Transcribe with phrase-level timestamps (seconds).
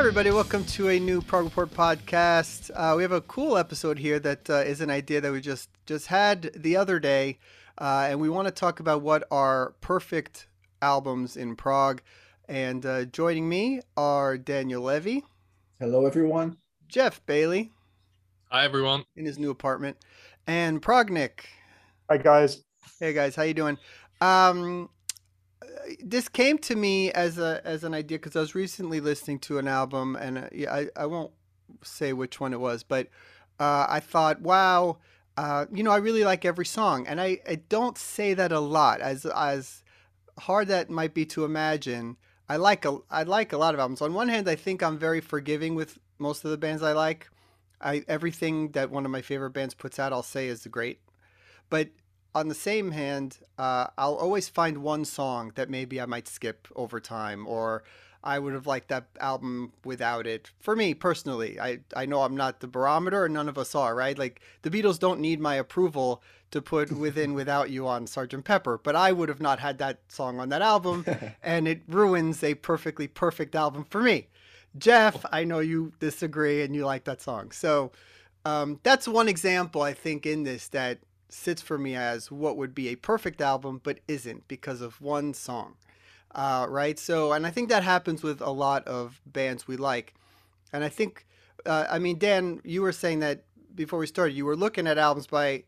[0.00, 0.30] everybody.
[0.30, 2.70] Welcome to a new Prog Report podcast.
[2.74, 5.68] Uh, we have a cool episode here that uh, is an idea that we just
[5.84, 7.38] just had the other day,
[7.76, 10.48] uh, and we want to talk about what are perfect
[10.80, 12.00] albums in prog.
[12.48, 15.22] And uh, joining me are Daniel Levy,
[15.78, 16.56] Hello, everyone.
[16.88, 17.70] Geoff Bailey
[18.50, 19.04] Hi everyone.
[19.16, 19.98] in his new apartment,
[20.46, 21.40] and Prognik.
[22.08, 22.64] Hi guys.
[22.98, 23.76] Hey guys, how you doing?
[24.22, 24.88] Um,
[26.02, 29.58] this came to me as a as an idea because I was recently listening to
[29.58, 31.32] an album, and uh, I I won't
[31.82, 33.08] say which one it was, but
[33.58, 34.98] uh, I thought, wow,
[35.36, 38.60] uh, you know, I really like every song, and I, I don't say that a
[38.60, 39.82] lot, as as
[40.38, 42.16] hard that might be to imagine.
[42.48, 44.02] I like a I like a lot of albums.
[44.02, 47.30] On one hand, I think I'm very forgiving with most of the bands I like.
[47.80, 51.00] I everything that one of my favorite bands puts out, I'll say is great.
[51.68, 51.90] But
[52.34, 56.68] on the same hand, uh, I'll always find one song that maybe I might skip
[56.76, 57.82] over time, or
[58.22, 60.50] I would have liked that album without it.
[60.60, 63.94] For me personally, I I know I'm not the barometer, and none of us are,
[63.94, 64.18] right?
[64.18, 68.44] Like the Beatles don't need my approval to put "Within Without You" on Sgt.
[68.44, 71.04] Pepper, but I would have not had that song on that album,
[71.42, 74.28] and it ruins a perfectly perfect album for me.
[74.78, 77.90] Geoff, I know you disagree and you like that song, so
[78.44, 80.98] um, that's one example I think in this that
[81.32, 85.34] sits for me as what would be a perfect album, but isn't because of one
[85.34, 85.74] song.
[86.34, 86.98] Uh, right?
[86.98, 90.14] So, and I think that happens with a lot of bands we like.
[90.72, 91.26] And I think,
[91.66, 94.96] uh, I mean, Dan, you were saying that before we started, you were looking at
[94.96, 95.64] albums by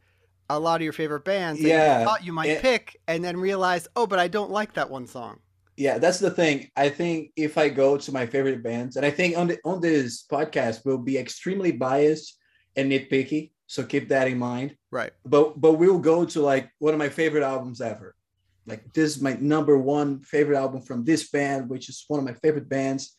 [0.48, 3.24] a lot of your favorite bands that Yeah, you thought you might it- pick, and
[3.24, 5.40] then realized, oh, but I don't like that one song.
[5.76, 6.68] Yeah, that's the thing.
[6.76, 9.80] I think if I go to my favorite bands, and I think on the on
[9.80, 12.38] this podcast we'll be extremely biased
[12.76, 14.76] and nitpicky, so keep that in mind.
[14.90, 15.12] Right.
[15.24, 18.14] But but we'll go to like one of my favorite albums ever.
[18.66, 22.26] Like this is my number one favorite album from this band, which is one of
[22.26, 23.16] my favorite bands.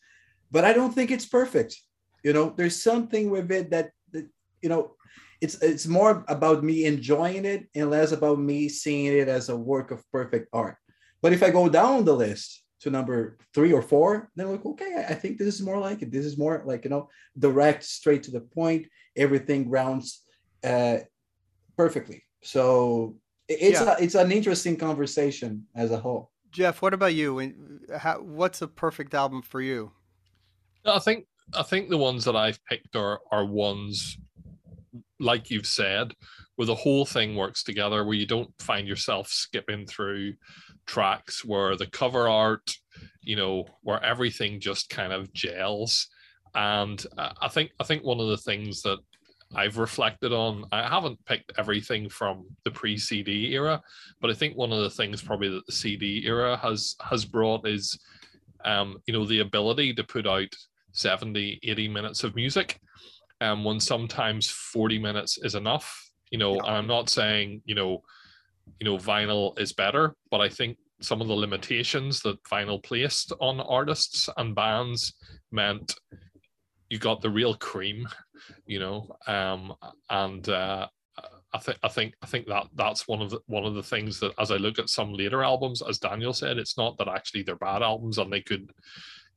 [0.51, 1.75] But I don't think it's perfect.
[2.23, 4.27] You know, there's something with it that, that
[4.61, 4.95] you know,
[5.41, 9.57] it's it's more about me enjoying it and less about me seeing it as a
[9.57, 10.77] work of perfect art.
[11.23, 14.91] But if I go down the list to number three or four, then like, okay,
[14.99, 16.11] I- I think this is more like it.
[16.11, 17.09] This is more like, you know,
[17.45, 18.85] direct, straight to the point.
[19.15, 20.22] Everything rounds
[20.63, 20.97] uh,
[21.77, 22.23] perfectly.
[22.41, 23.15] So
[23.47, 23.95] it's Yeah.
[23.97, 26.31] a, it's an interesting conversation as a whole.
[26.51, 27.35] Geoff, what about you?
[27.35, 29.91] When- How, what's a perfect album for you?
[30.85, 31.25] I think
[31.57, 34.17] I think the ones that I've picked are are ones
[35.19, 36.13] like you've said,
[36.55, 40.33] where the whole thing works together, where you don't find yourself skipping through
[40.85, 42.75] tracks, where the cover art,
[43.21, 46.07] you know, where everything just kind of gels.
[46.53, 48.99] And uh, I think I think one of the things that
[49.55, 53.81] I've reflected on, I haven't picked everything from the pre-CD era,
[54.21, 57.67] but I think one of the things probably that the CD era has has brought
[57.67, 57.99] is
[58.65, 60.47] um, you know, the ability to put out
[60.93, 62.79] 70, 80 minutes of music
[63.41, 66.09] um, when sometimes 40 minutes is enough.
[66.31, 66.67] You know, Yeah.
[66.67, 68.01] and I'm not saying, you know,
[68.79, 73.33] you know, vinyl is better, but I think some of the limitations that vinyl placed
[73.41, 75.13] on artists and bands
[75.51, 75.93] meant
[76.93, 78.07] you got the real cream,
[78.67, 79.73] you know, um,
[80.11, 80.85] and uh,
[81.51, 84.19] I think I think I think that that's one of the one of the things
[84.19, 87.41] that as I look at some later albums, as Daniel said, it's not that actually
[87.41, 88.69] they're bad albums and they could,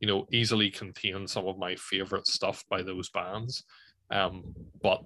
[0.01, 3.65] you know, easily contain some of my favorite stuff by those bands,
[4.11, 5.03] um, but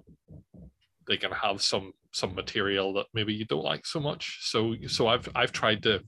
[1.07, 4.39] they can have some some material that maybe you don't like so much.
[4.41, 6.01] So so I've I've tried to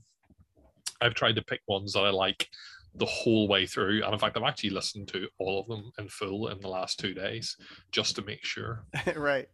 [1.00, 2.46] I've tried to pick ones that I like
[2.96, 6.08] the whole way through, and in fact I've actually listened to all of them in
[6.08, 7.56] full in the last two days
[7.92, 8.84] just to make sure.
[9.16, 9.48] right.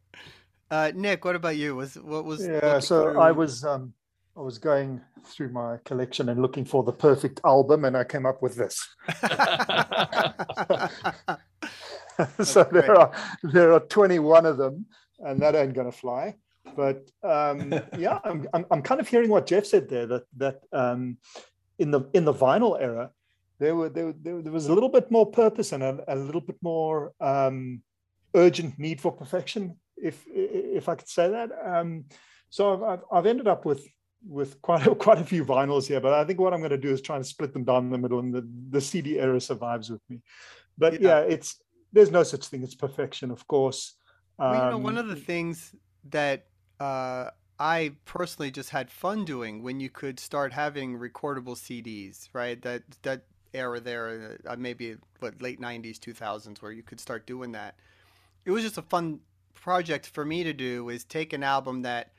[0.71, 1.75] Uh, Nick, what about you?
[1.75, 2.47] Was what was?
[2.47, 3.93] Yeah, so through- I was um
[4.37, 8.27] I was going through my collection and looking for the perfect album and I came
[8.27, 8.89] up with this.
[12.47, 12.87] so great.
[12.87, 13.13] there are
[13.43, 14.87] there are 21 of them
[15.19, 16.37] and that ain't gonna fly.
[16.77, 20.61] But um yeah, I'm, I'm I'm kind of hearing what Geoff said there that that
[20.73, 21.19] um
[21.79, 23.11] in the in the vinyl era
[23.61, 26.41] there were there, there, there was a little bit more purpose and a, a little
[26.41, 27.83] bit more um
[28.35, 31.51] urgent need for perfection if if I could say that.
[31.65, 32.07] Um,
[32.49, 33.87] so I've, I've, ended up with
[34.27, 36.79] with quite a, quite a few vinyls here, but I think what I'm going to
[36.79, 39.91] do is try and split them down the middle, and the, the CD era survives
[39.91, 40.23] with me.
[40.79, 41.01] But Yeah.
[41.01, 41.61] yeah, it's
[41.93, 43.97] there's no such thing as perfection, of course.
[44.39, 45.75] Well, you know, one Um, of the things
[46.11, 46.47] that
[46.79, 52.61] uh, I personally just had fun doing when you could start having recordable CDs, right?
[52.63, 57.53] That that era there, uh, maybe what late '90s, 2000s, where you could start doing
[57.53, 57.75] that.
[58.45, 59.21] It was just a fun
[59.55, 60.89] project for me to do.
[60.89, 62.13] Is take an album that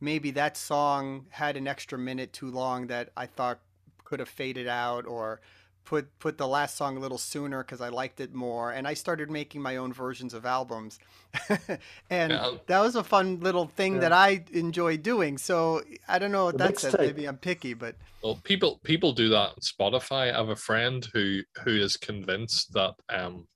[0.00, 3.60] maybe that song had an extra minute too long that I thought
[4.04, 5.40] could have faded out, or
[5.86, 8.92] put put the last song a little sooner because I liked it more, and I
[8.92, 10.98] started making my own versions of albums,
[12.10, 12.50] and Yeah.
[12.66, 14.00] that was a fun little thing Yeah.
[14.00, 15.38] that I enjoy doing.
[15.38, 16.96] So I don't know what The that says.
[16.98, 20.32] Maybe I'm picky, but Well, people people do that on Spotify.
[20.34, 23.46] I have a friend who who is convinced that um,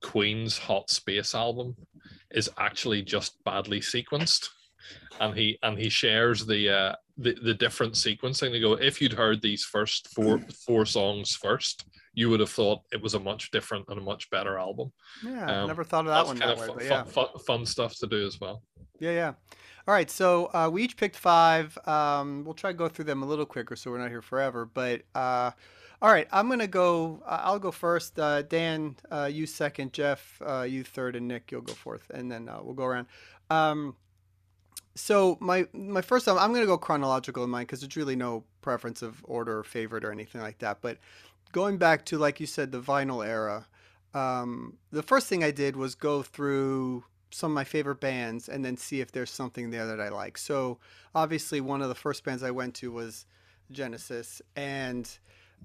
[0.00, 1.76] Queen's Hot Space album
[2.30, 4.48] is actually just badly sequenced,
[5.20, 8.52] and he and he shares the uh, the the different sequencing.
[8.52, 11.84] They go, if you'd heard these first four four songs first,
[12.14, 14.92] you would have thought it was a much different and a much better album.
[15.24, 16.88] yeah, I Um, never thought of that That's one kind that of way.
[16.88, 17.02] fun, yeah.
[17.04, 18.62] fun, fun stuff to do as well.
[19.00, 19.32] Yeah, yeah.
[19.86, 21.76] All right, so uh, we each picked five.
[21.86, 24.66] Um, we'll try to go through them a little quicker, so we're not here forever.
[24.66, 25.50] But uh,
[26.02, 27.22] all right, I'm gonna go.
[27.24, 28.18] Uh, I'll go first.
[28.18, 29.92] Uh, Dan, uh, you second.
[29.94, 33.06] Geoff, uh, you third, and Nick, you'll go fourth, and then uh, we'll go around.
[33.50, 33.96] Um,
[34.98, 39.00] so my my first I'm gonna go chronological in mine because there's really no preference
[39.00, 40.80] of order or favorite or anything like that.
[40.80, 40.98] But
[41.52, 43.66] going back to like you said, the vinyl era.
[44.14, 48.64] Um, the first thing I did was go through some of my favorite bands and
[48.64, 50.38] then see if there's something there that I like.
[50.38, 50.78] So
[51.14, 53.26] obviously one of the first bands I went to was
[53.70, 55.08] Genesis and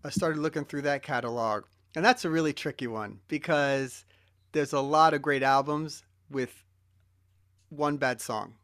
[0.04, 1.64] I started looking through that catalog.
[1.96, 4.06] And that's a really tricky one because
[4.52, 6.66] there's a lot of great albums with
[7.70, 8.56] one bad song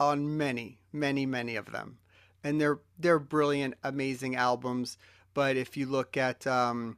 [0.00, 1.98] on many, many, many of them.
[2.42, 4.96] And they're they're brilliant, amazing albums.
[5.34, 6.96] But if you look at um,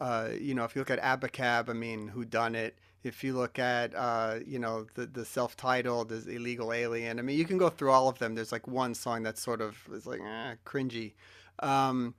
[0.00, 2.72] uh, you know, if you look at Abacab, I mean, Who Dunnit?
[3.04, 7.18] If you look at, uh, you know, the the self-titled, is Illegal Alien.
[7.18, 8.34] I mean, you can go through all of them.
[8.34, 11.12] There's like one song that's sort of is like eh, cringy.
[11.60, 12.14] Um,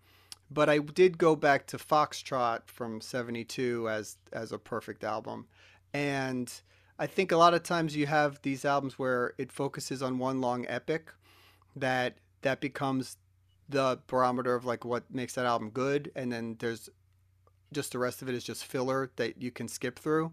[0.52, 5.48] but I did go back to Foxtrot from '72 as as a perfect album,
[5.94, 6.52] and
[7.00, 10.42] I think a lot of times you have these albums where it focuses on one
[10.42, 11.12] long epic,
[11.76, 13.18] that that becomes
[13.68, 16.90] the barometer of like what makes that album good, and then there's
[17.72, 20.32] just the rest of it is just filler that you can skip through.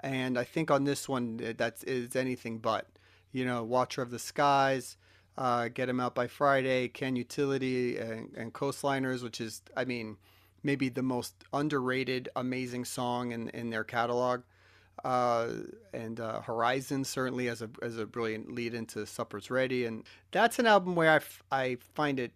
[0.00, 2.86] And I think on this one, eh, that's is anything but.
[3.32, 4.96] You know, Watcher of the Skies,
[5.36, 10.16] uh, Get 'Em Out by Friday, Can Utility, and, and Coastliners, which is, I mean,
[10.62, 14.42] maybe the most underrated, amazing song in, in their catalog.
[15.04, 15.48] Uh,
[15.92, 20.58] and uh, Horizon certainly as a as a brilliant lead into Supper's Ready, and that's
[20.58, 22.32] an album where I, f- I find it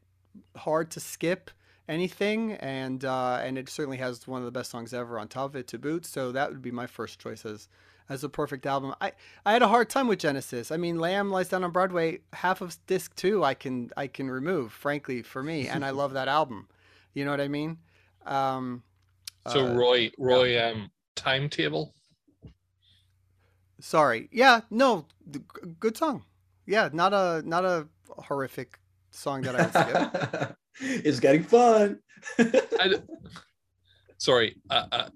[0.56, 1.50] hard to skip
[1.88, 5.50] anything, and uh, and it certainly has one of the best songs ever on top
[5.50, 6.06] of it to boot.
[6.06, 7.68] So that would be my first choice as
[8.08, 8.94] as a perfect album.
[9.00, 9.12] I
[9.46, 10.70] I had a hard time with Genesis.
[10.70, 12.20] I mean, Lamb Lies Down on Broadway.
[12.34, 16.12] Half of disc two I can I can remove, frankly, for me, and I love
[16.12, 16.68] that album.
[17.14, 17.78] You know what I mean?
[18.26, 18.82] Um,
[19.48, 21.94] So uh, Roie, Roie, um, timetable.
[23.80, 24.28] Sorry.
[24.32, 26.24] Yeah, no, d- g- good song.
[26.66, 28.78] Yeah, not a not a horrific
[29.10, 30.56] song that I would skip.
[31.04, 31.98] it's getting fun.
[32.38, 33.02] I d-
[34.18, 35.08] sorry, I, I,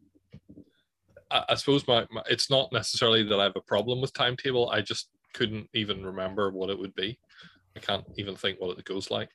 [1.31, 4.71] I I suppose my, my it's not necessarily that I have a problem with timetable.
[4.71, 7.19] I just couldn't even remember what it would be.
[7.77, 9.31] I can't even think what it goes like.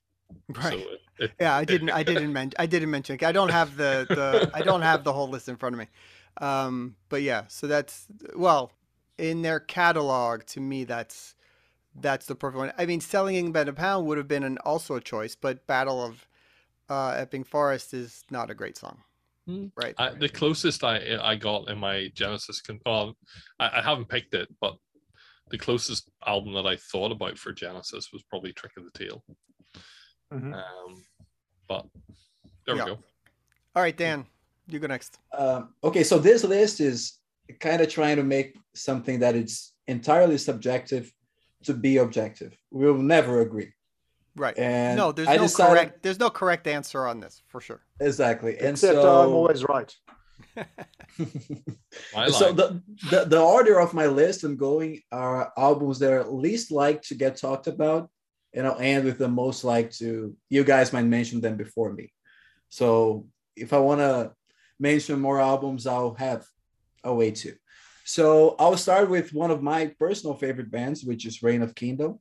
[0.55, 0.73] right.
[0.73, 1.89] So it, it, Yeah, I didn't.
[1.89, 2.55] I didn't mention.
[2.59, 3.17] I didn't mention.
[3.21, 4.51] I don't have the the.
[4.53, 5.87] I don't have the whole list in front of me.
[6.37, 8.05] Um, but yeah, so that's
[8.35, 8.71] well
[9.19, 10.45] in their catalog.
[10.47, 11.35] To me, that's
[11.95, 12.73] that's the perfect one.
[12.77, 16.03] I mean, selling by a pound would have been an also a choice, but Battle
[16.03, 16.27] of
[16.89, 18.99] uh, Epping Forest is not a great song,
[19.45, 19.67] Hmm.
[19.75, 19.93] right?
[19.97, 23.15] I, the closest I I got in my Genesis, con- well,
[23.59, 24.75] I, I haven't picked it, but
[25.51, 29.23] the closest album that I thought about for Genesis was probably Trick of the Tail.
[30.33, 30.53] Mhm.
[30.53, 31.03] Um,
[31.67, 31.85] but
[32.65, 32.85] there Yeah.
[32.85, 32.99] we go.
[33.75, 34.25] All right, Dan,
[34.67, 35.17] you go next.
[35.37, 37.19] Um, okay, so this list is
[37.59, 41.11] kind of trying to make something that it's entirely subjective
[41.63, 42.57] to be objective.
[42.71, 43.73] We'll never agree.
[44.35, 44.57] Right.
[44.57, 46.03] And no, there's I no decided- correct.
[46.03, 47.81] There's no correct answer on this for sure.
[47.99, 48.57] Exactly.
[48.57, 49.93] And Except so, I'm always right.
[52.29, 56.71] So the, the the order of my list I'm going are albums that are least
[56.71, 58.09] like to get talked about,
[58.53, 60.33] and I'll end with the most like to.
[60.49, 62.13] You guys might mention them before me.
[62.69, 64.31] So if I want to
[64.79, 66.45] mention more albums, I'll have
[67.03, 67.55] a way to.
[68.09, 72.17] So I'll start with one of my personal favorite bands, which is Reign of Kindo.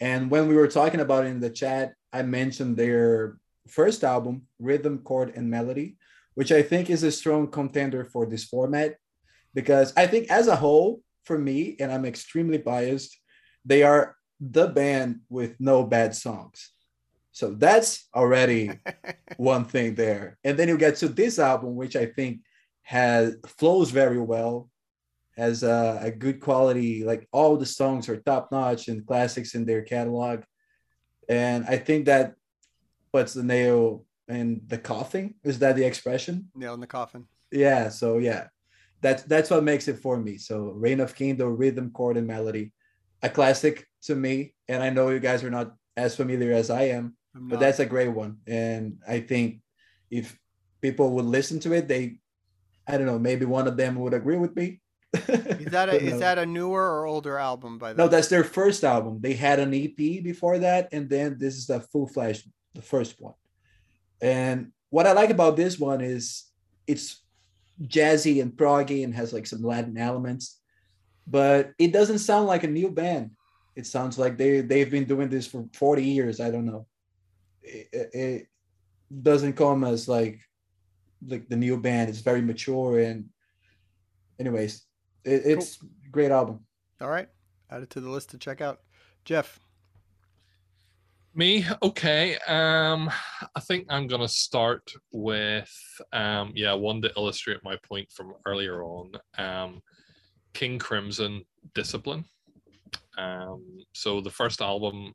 [0.00, 3.38] And when we were talking about it in the chat, I mentioned their
[3.68, 5.94] first album, Rhythm, Chord, and Melody,
[6.34, 8.96] which I think is a strong contender for this format
[9.54, 13.16] because I think as a whole, for me, and I'm extremely biased,
[13.64, 16.72] they are the band with no bad songs.
[17.30, 18.72] So that's already
[19.36, 20.38] one thing there.
[20.42, 22.40] And then you get to this album, which I think
[22.82, 24.68] has flows very well,
[25.36, 29.64] has a, a good quality, like all the songs are top notch and classics in
[29.64, 30.42] their catalog.
[31.28, 32.34] And I think that
[33.12, 35.34] puts the nail and the coffin.
[35.42, 36.48] Is that the expression?
[36.54, 37.26] Nail in the coffin.
[37.50, 37.88] Yeah.
[37.88, 38.48] So yeah,
[39.00, 40.36] that's that's what makes it for me.
[40.38, 42.72] So Reign of Kindo, rhythm, chord, and melody,
[43.22, 44.54] a classic to me.
[44.68, 47.86] And I know you guys are not as familiar as I am, but that's a
[47.86, 48.38] great one.
[48.46, 49.60] And I think
[50.10, 50.38] if
[50.82, 52.18] people would listen to it, they,
[52.86, 54.81] I don't know, maybe one of them would agree with me.
[55.12, 58.44] Is that a is that a newer or older album by the No, that's their
[58.44, 59.20] first album.
[59.20, 62.42] They had an EP before that, and then this is the full flash,
[62.74, 63.34] the first one.
[64.20, 66.44] And what I like about this one is
[66.86, 67.22] it's
[67.82, 70.60] jazzy and proggy and has like some Latin elements,
[71.26, 73.32] but it doesn't sound like a new band.
[73.74, 76.40] It sounds like they they've been doing this for 40 years.
[76.40, 76.86] I don't know.
[77.62, 78.46] It- it
[79.22, 80.40] doesn't come as like
[81.26, 82.08] like the new band.
[82.10, 83.28] It's very mature and
[84.38, 84.82] anyways,
[85.24, 86.60] it, it's a great album.
[87.00, 87.28] All right,
[87.70, 88.80] add it to the list to check out.
[89.24, 89.60] Geoff,
[91.34, 92.36] Me, okay.
[92.48, 93.10] Um,
[93.54, 95.72] I think I'm gonna start with
[96.12, 99.12] um, yeah, one to illustrate my point from earlier on.
[99.38, 99.80] Um,
[100.52, 101.42] King Crimson,
[101.74, 102.24] Discipline.
[103.16, 103.62] Um,
[103.94, 105.14] so the first album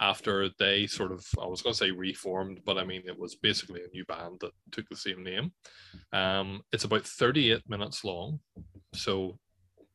[0.00, 3.82] after they sort of, I was gonna say reformed, but I mean it was basically
[3.82, 5.52] a new band that took the same name.
[6.12, 8.38] Um, it's about 38 minutes long,
[8.94, 9.38] so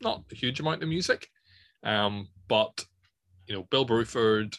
[0.02, 1.28] not a huge amount of music.
[1.84, 2.86] Um, but
[3.48, 4.56] you know, Bill Bruford,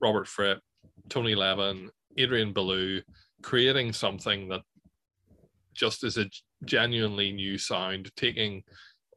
[0.00, 0.60] Robert Fripp,
[1.08, 3.02] Tony Levin, Adrian Belew,
[3.42, 4.62] creating something that
[5.74, 6.26] just is a
[6.64, 8.62] genuinely new sound, taking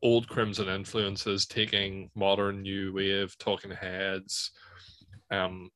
[0.04, 4.52] old Crimson influences, taking modern new wave, Talking Heads,
[5.32, 5.70] um,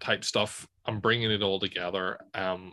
[0.00, 2.18] type stuff, and bringing it all together.
[2.34, 2.72] Um,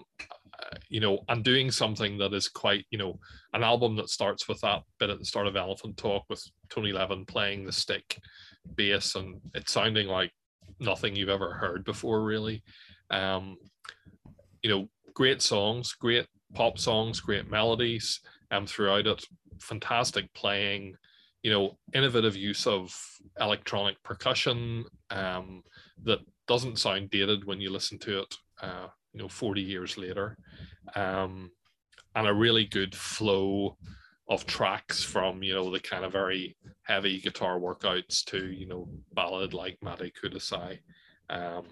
[0.90, 3.20] you know, and doing something that is quite, you know,
[3.54, 6.92] an album that starts with that bit at the start of Elephant Talk with Tony
[6.92, 8.20] Levin playing the stick
[8.76, 10.32] bass and it sounding like
[10.80, 12.64] nothing you've ever heard before, really.
[13.10, 13.58] Um,
[14.62, 18.20] you know, great songs, great pop songs, great melodies
[18.52, 19.24] um, throughout it,
[19.60, 20.96] fantastic playing,
[21.44, 22.96] you know, innovative use of
[23.40, 25.64] electronic percussion um,
[26.04, 30.38] that doesn't sound dated when you listen to it, uh, you know, 40 years later.
[30.94, 31.52] Um,
[32.16, 33.78] and a really good flow
[34.28, 38.90] of tracks from, you know, the kind of very heavy guitar workouts to, you know,
[39.14, 40.80] ballad like Matte Kudasai.
[41.30, 41.64] Um,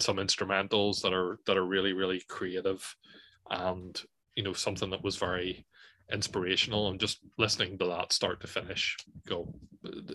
[0.00, 2.96] some instrumentals that are that are really, really creative
[3.50, 4.00] and,
[4.34, 5.64] you know, something that was very
[6.12, 8.96] inspirational and just listening to that start to finish
[9.26, 9.54] go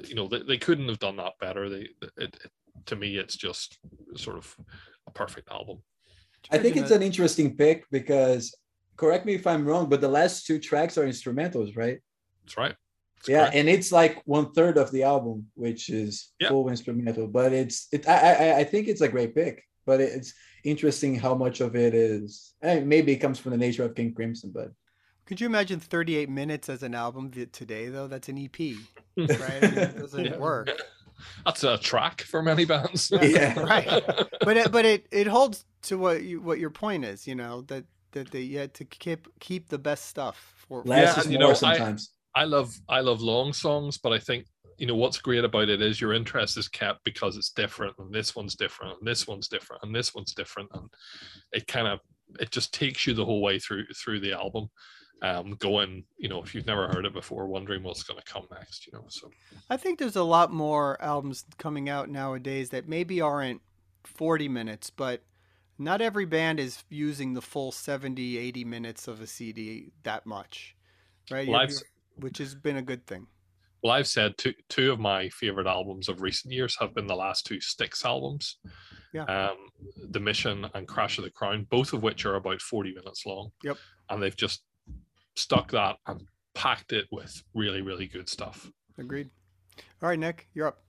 [0.06, 2.52] you know they, they couldn't have done that better they it, it,
[2.86, 3.80] to me it's just
[4.16, 4.56] sort of
[5.08, 5.82] a perfect album
[6.51, 8.56] I think it's an interesting pick because
[8.96, 12.00] correct me if I'm wrong, but the last two tracks are instrumentals, right?
[12.44, 12.75] that's right
[13.18, 13.56] That's yeah, correct.
[13.56, 16.50] and it's like one third of the album, which is Yeah.
[16.50, 17.27] full instrumental.
[17.27, 18.08] But it's it.
[18.08, 18.18] I,
[18.54, 19.63] I I think it's a great pick.
[19.86, 20.34] But it's
[20.66, 22.54] interesting how much of it is.
[22.62, 24.70] maybe it comes from the nature of King Crimson, but
[25.25, 28.08] Could you imagine 38 minutes as an album today, though?
[28.08, 28.58] That's an EP,
[29.18, 29.63] right?
[29.63, 30.38] I mean, it doesn't Yeah.
[30.38, 30.68] work.
[31.46, 33.60] That's a track for many bands Yeah.
[33.60, 34.04] right.
[34.42, 37.62] But it, but it, it holds to what you what your point is, you know,
[37.64, 40.84] that that they you had to keep keep the best stuff for.
[40.84, 42.12] for- less Yeah, is and you more know, I- sometimes.
[42.36, 44.46] I love I love long songs, but I think
[44.78, 48.14] you know what's great about it is your interest is kept because it's different, and
[48.14, 50.88] this one's different, and this one's different, and this one's different, and
[51.52, 52.00] it kind of
[52.40, 54.68] it just takes you the whole way through through the album,
[55.22, 58.48] um, going you know if you've never heard it before, wondering what's going to come
[58.52, 59.06] next, you know.
[59.10, 59.30] So
[59.70, 63.62] I think there's a lot more albums coming out nowadays that maybe aren't
[64.04, 65.24] 40 minutes, but
[65.80, 70.76] not every band is using the full 70, 80 minutes of a CD that much,
[71.30, 71.48] right?
[71.48, 71.80] Well, You- I've- you-
[72.22, 73.28] which has been a good thing.
[73.84, 77.16] well, I've said two two of my favorite albums of recent years have been the
[77.16, 78.58] last two Styx albums,
[79.14, 79.26] Yeah.
[79.26, 79.58] um,
[80.10, 83.52] The Mission and Crash of the Crown, both of which are about forty minutes long.
[83.64, 83.78] Yep.
[84.10, 84.64] and they've just
[85.38, 86.24] stuck that and
[86.56, 88.70] packed it with really really good stuff.
[88.98, 89.29] Agreed.
[90.01, 90.79] All right, Nick, you're up.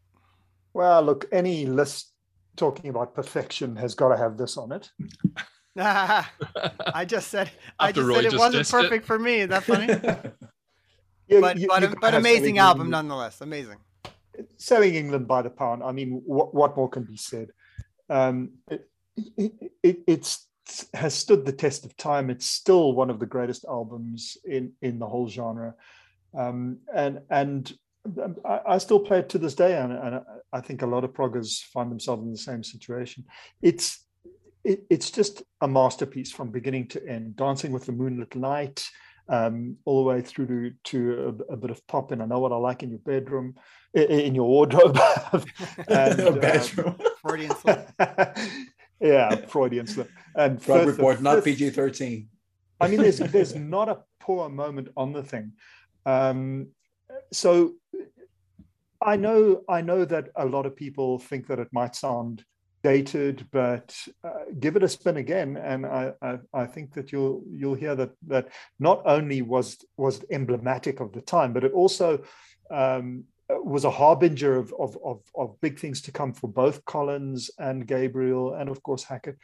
[0.75, 2.13] Well, look, any list
[2.57, 4.91] talking about perfection has got to have this on it.
[5.79, 8.83] I just said I just Roie said it just wasn't dissed it.
[8.83, 9.41] perfect for me.
[9.41, 9.87] Is that funny?
[11.31, 13.43] You- but you- but, you but amazing Selling album England- nonetheless.
[13.43, 13.77] Amazing.
[14.57, 15.83] selling England by the pound.
[15.83, 17.51] I mean, what, what more can be said?
[18.09, 18.89] Um, it,
[19.37, 19.53] it,
[19.83, 20.47] it it's
[20.95, 22.31] has stood the test of time.
[22.31, 25.75] It's still one of the greatest albums in in the whole genre,
[26.37, 27.73] um, and and
[28.45, 30.21] I, I still play it to this day, and, and
[30.53, 33.25] I think a lot of proggers find themselves in the same situation.
[33.63, 34.05] It's
[34.65, 37.37] it, it's just a masterpiece from beginning to end.
[37.37, 38.87] Dancing with the Moonlit Knight,
[39.29, 42.41] um, all the way through to to a, a bit of pop, and I know
[42.41, 43.55] what I like in your bedroom,
[43.97, 44.99] i- i- in your wardrobe.
[45.89, 46.97] and, um, Bedroom.
[47.63, 47.91] Slip.
[49.01, 50.11] yeah, Freudian slip.
[50.35, 52.29] And fifth- report, not PG thirteen.
[52.81, 55.53] I mean, there's there's not a poor moment on the thing.
[56.07, 56.69] Um,
[57.33, 57.75] so
[59.01, 62.45] I know I know that a lot of people think that it might sound
[62.83, 67.43] dated, but uh, give it a spin again, and I, I I think that you'll
[67.51, 72.23] you'll hear that that not only was was emblematic of the time, but it also
[72.71, 77.51] um, was a harbinger of, of of of big things to come for both Collins
[77.59, 79.37] and Gabriel, and of course Hackett.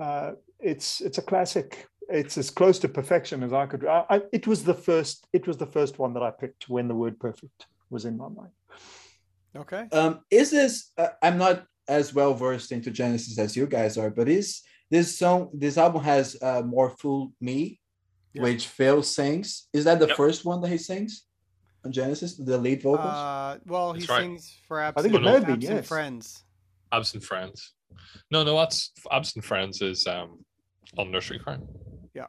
[0.00, 3.84] Uh, it's it's a classic it's as close to perfection as I could.
[3.84, 5.26] I, I, it was the first.
[5.32, 8.28] It was the first one that I picked when the word "perfect" was in my
[8.28, 8.52] mind.
[9.56, 9.88] Okay.
[9.92, 10.92] Um, is this?
[10.96, 15.18] Uh, I'm not as well versed into Genesis as you guys are, but is this
[15.18, 15.50] song?
[15.52, 17.80] This album has uh, "More Fool Me,"
[18.34, 18.42] Yeah.
[18.42, 19.68] which Phil sings.
[19.72, 20.16] Is that the Yep.
[20.16, 21.24] first one that he sings
[21.84, 22.34] on Genesis?
[22.34, 23.08] The lead vocals.
[23.08, 24.20] Uh, well, he right.
[24.20, 25.88] sings for I absent, think it may have been, absent yes.
[25.88, 26.44] friends.
[26.92, 27.74] Absent Friends.
[28.30, 30.44] No, no, that's Absent Friends is um
[30.96, 31.66] on Nursery Cryme.
[32.14, 32.26] Yeah.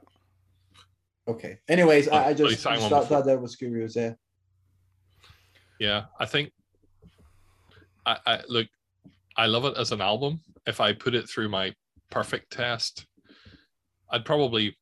[1.28, 1.60] Okay.
[1.68, 3.96] Anyways, but I, I just, sang just thought, thought that was curious.
[3.96, 4.14] Yeah.
[5.80, 6.52] Yeah, I think
[8.06, 8.68] I, I look
[9.38, 10.42] I love it as an album.
[10.68, 11.74] If I put it through my
[12.12, 13.06] perfect test,
[14.12, 14.78] I'd probably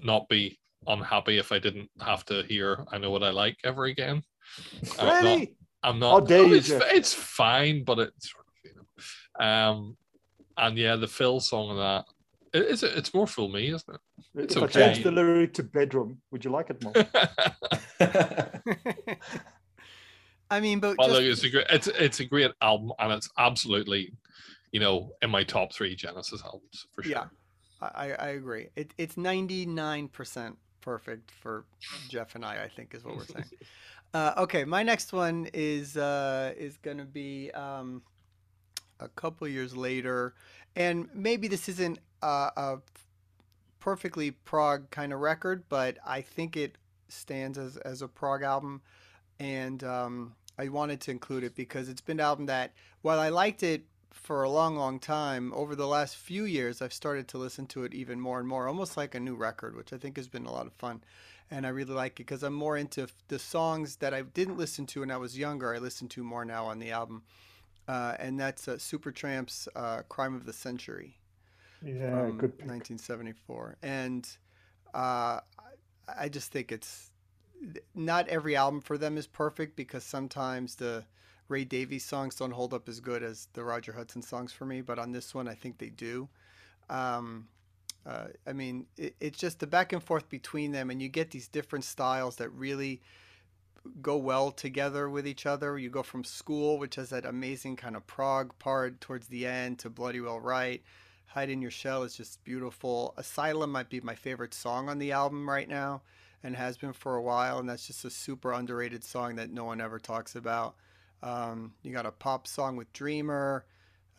[0.00, 3.84] not be unhappy if I didn't have to hear I know what I like ever
[3.84, 4.22] again.
[4.98, 5.54] I'm not- Really?
[5.82, 8.84] I'm not How dare no, it's, it's fine, but it's sort of, you know.
[9.46, 9.96] Um
[10.56, 12.04] and yeah, the Phil song of that
[12.58, 14.00] it- it's it's more for me, isn't it?
[14.36, 16.92] It's if I change the lyric to "bedroom," would you like it more?
[20.50, 23.12] I mean, but Well, just, look, it's a great, it's it's a great album, and
[23.12, 24.12] it's absolutely,
[24.72, 27.12] you know, in my top three Genesis albums for sure.
[27.12, 27.24] Yeah.
[27.80, 28.68] I, I agree.
[28.76, 31.64] It, it's 99% perfect for
[32.10, 33.46] Geoff and I, I think is what we're saying.
[34.12, 38.00] Uh, okay, my next one is uh, is going to be um,
[39.00, 40.34] a couple years later,
[40.76, 42.78] and maybe this isn't a, a
[43.80, 48.82] perfectly prog kind of record, but I think it stands as, as a prog album,
[49.40, 53.30] and um, I wanted to include it because it's been an album that, while I
[53.30, 53.82] liked it
[54.14, 57.84] for a long, long time, over the last few years, I've started to listen to
[57.84, 60.46] it even more and more, almost like a new record, which I think has been
[60.46, 61.02] a lot of fun
[61.50, 64.86] and I really like it because I'm more into the songs that I didn't listen
[64.86, 65.74] to when I was younger.
[65.74, 67.22] I listen to more now on the album,
[67.86, 71.18] uh, and that's uh, Supertramp's uh, "Crime of the Century"
[71.82, 72.68] Yeah, from good pick.
[72.68, 74.28] 1974, and
[74.94, 75.40] uh,
[76.16, 77.10] I just think it's
[77.94, 81.04] not every album for them is perfect because sometimes the
[81.48, 84.80] Ray Davies songs don't hold up as good as the Roger Hodgson songs for me,
[84.80, 86.28] but on this one I think they do.
[86.88, 87.48] Um,
[88.06, 91.30] uh, I mean, it, it's just the back and forth between them, and you get
[91.30, 93.00] these different styles that really
[94.00, 95.78] go well together with each other.
[95.78, 99.78] You go from School, which has that amazing kind of prog part towards the end,
[99.80, 100.82] to Bloody Well Right.
[101.26, 103.14] Hide in Your Shell is just beautiful.
[103.16, 106.02] Asylum might be my favorite song on the album right now,
[106.42, 109.64] and has been for a while, and that's just a super underrated song that no
[109.64, 110.76] one ever talks about.
[111.24, 113.64] Um, you got a pop song with Dreamer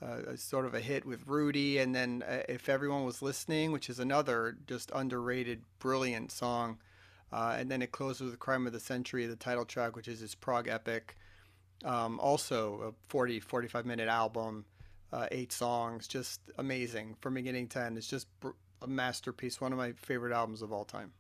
[0.01, 3.89] uh, sort of a hit with Rudy, and then uh, If Everyone Was Listening, which
[3.89, 6.79] is another just underrated, brilliant song.
[7.31, 10.19] Uh, and then it closes with Crime of the Century, the title track, which is
[10.19, 11.15] his prog epic.
[11.83, 14.65] Um, also a 40, 45 minute album,
[15.11, 17.97] uh, eight songs, just amazing from beginning to end.
[17.97, 18.49] It's just br-
[18.81, 21.11] a masterpiece, one of my favorite albums of all time.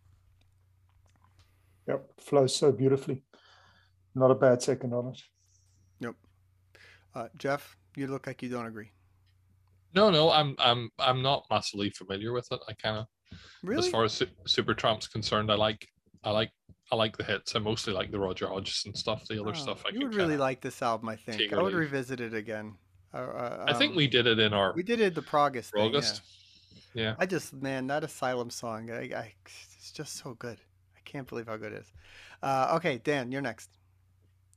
[1.87, 3.23] Yep, flows so beautifully.
[4.15, 5.21] Not a bad second on it.
[7.15, 8.91] Uh, Geoff, you look like you don't agree.
[9.93, 12.59] No, no, I'm I'm I'm not massively familiar with it.
[12.67, 13.07] I kind of,
[13.63, 13.85] Really?
[13.85, 15.87] as far as Su- Supertramp's concerned, I like
[16.25, 16.51] I like
[16.91, 17.55] I like the hits.
[17.55, 19.25] I mostly like the Roger Hodgson stuff.
[19.29, 21.53] The other Oh, stuff I you would really like this album, I think.
[21.53, 22.75] I would revisit it again.
[23.13, 25.69] Uh, uh, I think um, we did it in our we did it the Progress
[25.69, 25.97] for thing, yeah.
[25.97, 26.21] August.
[26.93, 27.15] Yeah.
[27.17, 30.59] I just man, that Asylum song, I, I it's just so good.
[30.97, 31.93] I can't believe how good it is.
[32.43, 33.69] Uh, okay, Dan, you're next.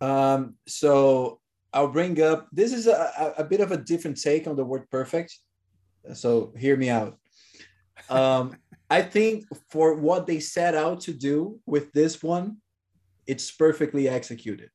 [0.01, 1.41] Um, so
[1.73, 4.89] I'll bring up this is a, a, bit of a different take on the word
[4.91, 5.37] perfect.
[6.15, 7.19] So hear me out.
[8.09, 8.57] Um,
[8.91, 12.57] I think for what they set out to do with this one,
[13.27, 14.71] it's perfectly executed.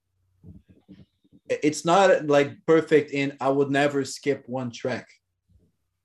[1.50, 5.08] It's not like perfect in I would never skip one track.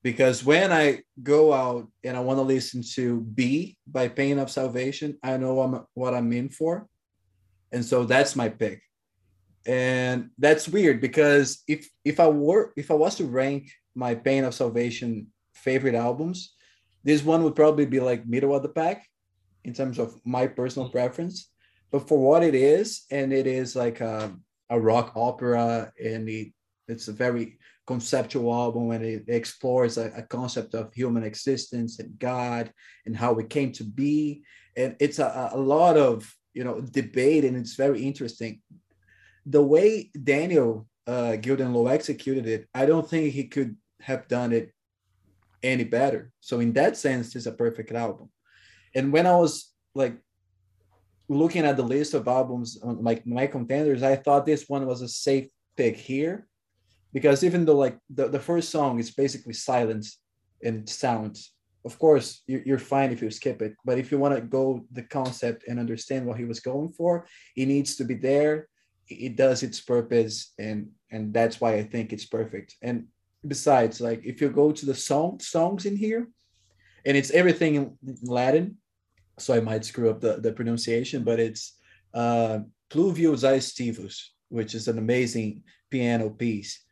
[0.01, 4.49] Because when I go out and I want to listen to BE by Pain of
[4.49, 6.87] Salvation, I know I'm, what I'm in for.
[7.71, 8.81] And so that's my pick
[9.65, 14.45] and that's weird because if if I were if I was to rank my Pain
[14.45, 16.55] of Salvation favorite albums,
[17.03, 19.05] this one would probably be like middle of the pack
[19.63, 20.91] in terms of my personal mm.
[20.91, 21.49] preference.
[21.91, 24.31] But for what it is, and it is like a,
[24.69, 26.53] a rock opera, and it,
[26.87, 32.19] it's a very conceptual album and it explores a, a, concept of human existence and
[32.19, 32.71] God
[33.07, 34.43] and how we came to be.
[34.77, 38.61] And it's a, a lot of you know debate and it's very interesting.
[39.49, 44.71] The way Daniel uh, Gildenlöw executed it, I don't think he could have done it
[45.63, 46.31] any better.
[46.39, 48.29] So in that sense, it's a perfect album.
[48.95, 50.15] And when I was like
[51.27, 55.07] looking at the list of albums like my contenders, I thought this one was a
[55.07, 56.47] safe pick here
[57.13, 60.19] because even though like the, the first song is basically silence
[60.63, 61.53] and sounds
[61.85, 65.03] of course you're fine if you skip it but if you want to go the
[65.03, 68.67] concept and understand what he was going for it needs to be there
[69.09, 73.05] it does its purpose and and that's why i think it's perfect and
[73.47, 76.27] besides like if you go to the song songs in here
[77.05, 78.77] and it's everything in latin
[79.37, 81.77] so i might screw up the, the pronunciation but it's
[82.13, 84.19] uh pluvius aestivus
[84.49, 86.83] which is an amazing piano piece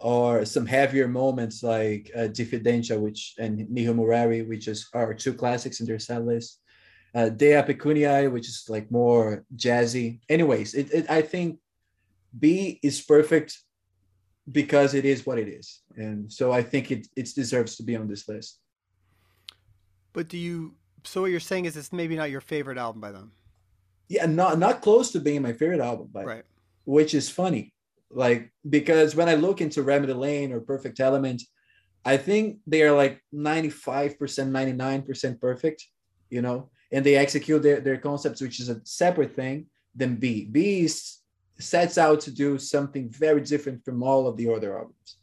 [0.00, 5.34] or some heavier moments like uh, Diffidentia, which and Nihil Morari, which is are two
[5.34, 6.59] classics in their set list.
[7.14, 10.20] Uh, Dea Pecuniae, which is like more jazzy.
[10.28, 11.58] Anyways, it, it, I think
[12.38, 13.58] BE is perfect
[14.50, 17.96] because it is what it is, and so I think it it deserves to be
[17.96, 18.60] on this list.
[20.12, 20.74] But do you?
[21.04, 23.32] So what you're saying is it's maybe not your favorite album by them.
[24.08, 26.44] Yeah, not not close to being my favorite album, but right.
[26.84, 27.74] which is funny
[28.10, 31.42] like because when I look into Remedy Lane or Perfect Element,
[32.04, 35.86] I think they are like 95%, 99% perfect,
[36.28, 40.46] you know, and they execute their, their concepts, which is a separate thing than BE.
[40.46, 41.18] BE is,
[41.58, 45.16] sets out to do something very different from all of the other albums.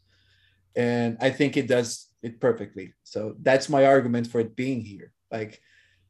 [0.76, 2.94] And I think it does it perfectly.
[3.02, 5.12] So that's my argument for it being here.
[5.30, 5.60] Like,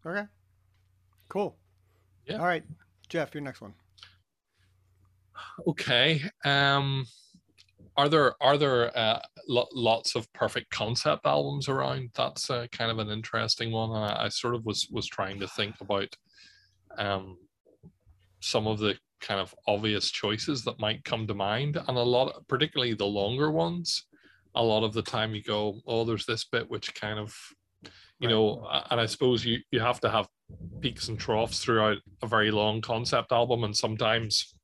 [0.05, 0.27] okay,
[1.29, 1.57] cool.
[2.27, 2.39] Yeah.
[2.39, 2.65] All right,
[3.09, 3.75] Geoff, your next one
[5.67, 6.23] okay.
[6.45, 7.07] Um,
[7.99, 12.11] are there are there uh, lo- lots of perfect concept albums around?
[12.15, 13.91] That's uh, kind of an interesting one.
[13.91, 16.09] I, I, sort of was was trying to think about
[16.97, 17.37] um,
[18.39, 22.47] some of the kind of obvious choices that might come to mind, and a lot,
[22.47, 24.05] particularly the longer ones.
[24.55, 27.37] A lot of the time, you go, "Oh, there's this bit which kind of
[28.21, 30.29] you know and i suppose you you have to have
[30.81, 34.55] peaks and troughs throughout a very long concept album and sometimes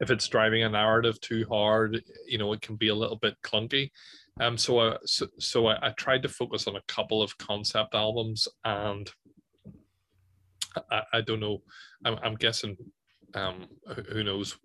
[0.00, 3.34] if it's driving a narrative too hard, you know, it can be a little bit
[3.42, 3.90] clunky.
[4.40, 7.94] Um, so I, so, so I, I tried to focus on a couple of concept
[7.94, 9.10] albums, and
[10.90, 11.62] I, I don't know.
[12.04, 12.76] I'm, I'm guessing,
[13.34, 13.66] um,
[14.12, 14.56] who knows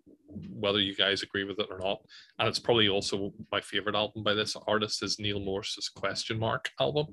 [0.50, 2.00] whether you guys agree with it or not.
[2.40, 6.70] And it's probably also my favorite album by this artist is Neal Morse's Question Mark
[6.80, 7.08] album.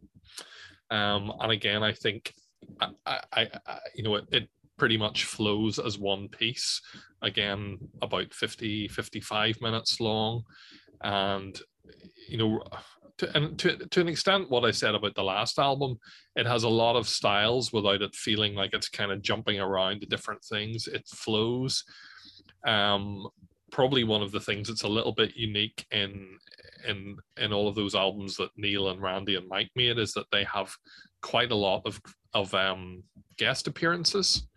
[0.91, 2.33] Um, and again, I think
[2.81, 4.49] I, I, I you know, it, it
[4.81, 6.81] pretty much flows as one piece.
[7.21, 10.43] Again about 50 55 minutes long.
[11.03, 11.61] And
[12.27, 12.63] you know
[13.19, 15.99] to, and to, to an extent what i said about the last album
[16.37, 20.01] it has a lot of styles without it feeling like it's kind of jumping around
[20.01, 20.87] to different things.
[20.87, 21.85] It flows.
[22.67, 23.29] Um
[23.71, 26.39] probably one of the things that's a little bit unique in
[26.89, 30.27] in in all of those albums that neal and randy and mike made is that
[30.33, 30.75] they have
[31.21, 32.01] quite a lot of
[32.33, 33.03] of um
[33.37, 34.49] guest appearances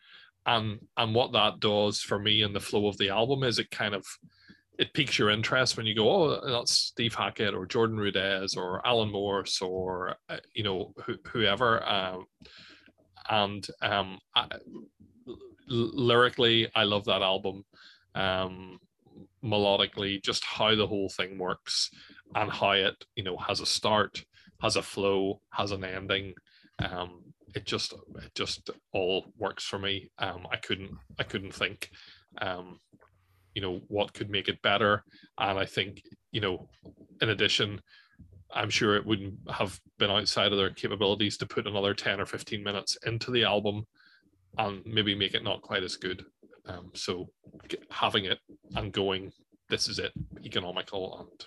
[0.46, 3.72] and and what that does for me in the flow of the album is it
[3.72, 4.06] kind of
[4.78, 8.86] it piques your interest when you go oh that's steve hackett or jordan rudess or
[8.86, 11.84] alan morse or uh, you know wh- whoever.
[11.88, 12.26] Um,
[13.30, 14.48] and um, I,
[15.68, 17.64] lyrically i love that album.
[18.16, 18.80] Um,
[19.44, 21.90] melodically just how the whole thing works
[22.36, 24.24] and how it you know has a start
[24.62, 26.34] has a flow has an ending.
[26.80, 30.10] Um, it just it just all works for me.
[30.18, 31.90] Um, I couldn't I couldn't think,
[32.42, 32.80] um,
[33.54, 35.04] you know, what could make it better.
[35.38, 36.68] And I think you know,
[37.22, 37.80] in addition,
[38.52, 42.26] I'm sure it wouldn't have been outside of their capabilities to put another ten or
[42.26, 43.86] fifteen minutes into the album,
[44.58, 46.24] and maybe make it not quite as good.
[46.66, 47.30] Um, so
[47.92, 48.40] having it
[48.76, 49.32] and going,
[49.70, 50.14] this is it,
[50.46, 51.46] economical and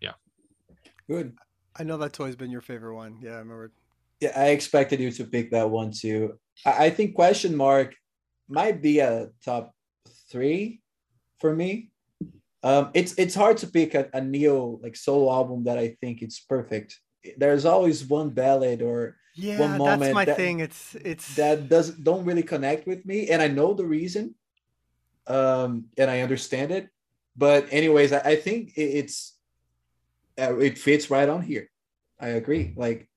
[0.00, 0.12] yeah,
[1.08, 1.32] good.
[1.74, 3.18] I know that's always been your favorite one.
[3.22, 3.72] Yeah, I remember
[4.22, 6.38] yeah, I expected you to pick that one too.
[6.64, 7.96] I, I think question mark
[8.48, 9.74] might be a top
[10.30, 10.80] three
[11.40, 11.90] for me.
[12.62, 16.22] Um, it's it's hard to pick a, a Neal like solo album that I think
[16.22, 17.00] it's perfect.
[17.36, 20.60] There's always one ballad or yeah, one moment that's my that, thing.
[20.60, 24.36] It's it's that doesn't don't really connect with me, and I know the reason,
[25.26, 26.88] um, and I understand it.
[27.36, 29.36] But anyways, I, I think it, it's
[30.38, 31.68] uh, it fits right on here.
[32.20, 32.72] I agree.
[32.76, 33.08] Like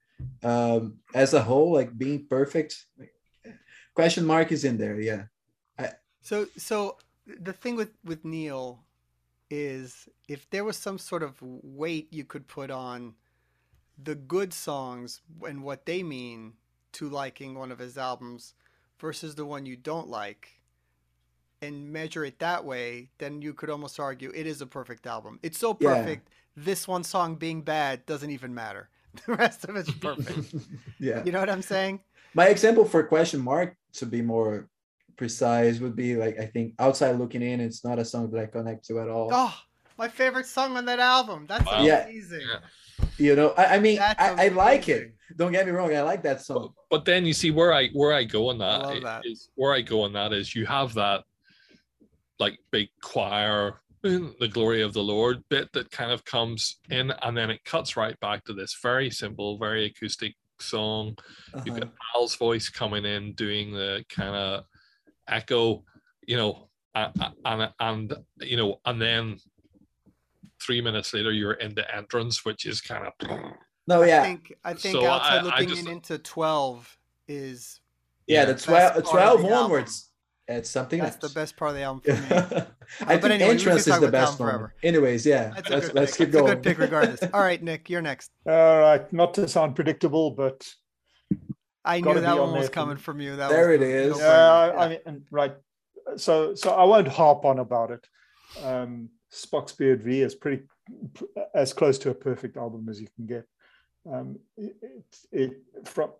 [0.43, 2.86] um, as a whole, like being perfect,
[3.93, 4.99] question mark is in there.
[4.99, 5.23] Yeah.
[5.78, 8.84] I, so so the thing with with Neal
[9.49, 13.15] is if there was some sort of weight you could put on
[14.01, 16.54] the good songs and what they mean
[16.93, 18.54] to liking one of his albums
[18.99, 20.62] versus the one you don't like
[21.62, 25.39] and measure it that way, then you could almost argue it is a perfect album.
[25.41, 25.95] It's so Yeah.
[25.95, 26.30] perfect.
[26.56, 28.89] This one song being bad doesn't even matter.
[29.25, 30.56] The rest of it's perfect.
[30.99, 31.23] yeah.
[31.25, 31.99] you know what I'm saying?
[32.34, 34.67] My example for question mark to be more
[35.17, 37.60] precise would be like I think outside looking in.
[37.62, 39.30] It's not a song that I connect to at all.
[39.32, 39.56] Oh,
[39.97, 41.45] my favorite song on that album.
[41.47, 41.80] That's Wow.
[41.86, 42.41] Amazing.
[42.41, 42.60] Yeah.
[43.17, 45.13] You know, I, I mean, I, I like it.
[45.38, 45.93] Don't get me wrong.
[45.95, 46.73] I like that song.
[46.89, 49.25] But then you see where I where I go on that i- that.
[49.25, 51.23] is where I go on that is you have that
[52.39, 57.12] like big choir in the glory of the Lord bit that kind of comes in
[57.24, 61.18] and then it cuts right back to this very simple, very acoustic song.
[61.65, 61.80] You've Uh-huh.
[61.80, 64.65] got Al's voice coming in doing the kind of
[65.28, 65.84] echo,
[66.28, 69.38] you know, a- a- and and you know, and then
[70.62, 73.13] three minutes later you're in the entrance, which is kind of
[73.88, 76.98] No, I yeah, think I think So I- outside I looking just- in into twelve
[77.28, 77.82] is
[78.28, 78.41] yeah.
[78.41, 78.46] yeah.
[78.46, 79.54] The Best twelve, part of twelve album.
[79.54, 80.12] onwards.
[80.48, 81.34] It's something that's else.
[81.34, 82.18] the best part of the album for me.
[82.30, 84.54] I but think anyway, we could entrance is the about best one one.
[84.58, 84.74] forever.
[84.84, 85.50] Anyways, yeah.
[85.56, 86.28] That's a Let's, let's pick.
[86.28, 86.52] keep That's going.
[86.52, 87.24] a good pick regardless.
[87.34, 88.32] All right, Nick, you're next.
[88.48, 90.72] All right, not to sound predictable, but
[91.84, 93.36] I Gotta knew that on one was coming from you.
[93.38, 94.10] That There was it the is.
[94.12, 94.20] no-brainer.
[94.20, 94.80] yeah, Yeah.
[94.80, 95.56] I mean, right.
[96.18, 98.08] So, so I won't harp on about it.
[98.64, 100.64] Um, Spock's Beard V is pretty
[101.56, 103.48] as close to a perfect album as you can get.
[104.12, 104.76] Um, it,
[105.32, 105.52] it
[105.86, 106.12] from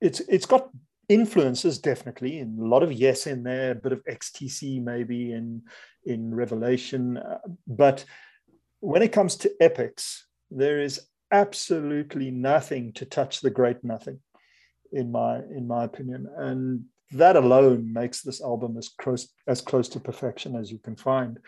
[0.00, 0.70] it's it's got
[1.10, 5.62] influences definitely, and a lot of yes in there, a bit of XTC maybe in
[6.04, 8.04] in Revelation, uh, but
[8.78, 14.20] when it comes to epics, there is absolutely nothing to touch the great nothing
[14.92, 19.88] in my in my opinion and that alone makes this album as close as close
[19.88, 21.38] to perfection as you can find.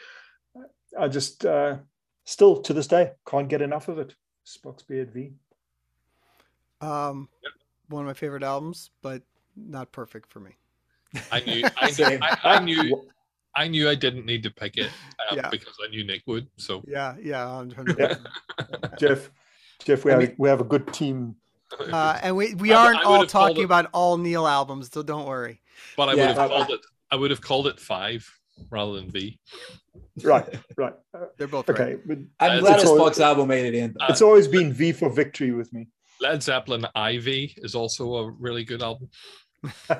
[0.98, 1.78] I just uh
[2.24, 4.14] still to this day can't get enough of it.
[4.46, 5.32] Spock's beard v.
[6.80, 7.28] Um,
[7.88, 9.22] one of my favorite albums, but
[9.56, 10.52] not perfect for me.
[11.30, 13.02] I knew I knew I, I knew
[13.54, 14.90] I knew I didn't need to pick it
[15.30, 15.48] um, Yeah.
[15.50, 16.48] because I knew Nick would.
[16.56, 17.64] So Yeah, yeah,
[17.98, 18.14] Yeah.
[18.98, 19.30] geoff
[19.84, 21.36] geoff we I have mean- we have a good team
[21.80, 24.18] Uh, and we, we I- I aren't would all have called talking it- about all
[24.18, 25.60] Neal albums, so don't worry.
[25.96, 28.30] but I Yeah, would have I- called it I would have called it five
[28.70, 29.38] rather than V.
[30.22, 32.06] right right Uh, They're both okay right.
[32.06, 33.94] but I'm It's glad a all- Spock's album made it in.
[34.08, 35.88] it's always been v for victory with me
[36.22, 39.10] Led Zeppelin Ivy is also a really good album.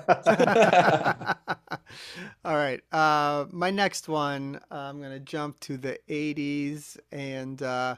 [2.45, 2.81] all right.
[2.93, 6.97] Uh, my next one, I'm going to jump to the 80s.
[7.11, 7.97] And uh,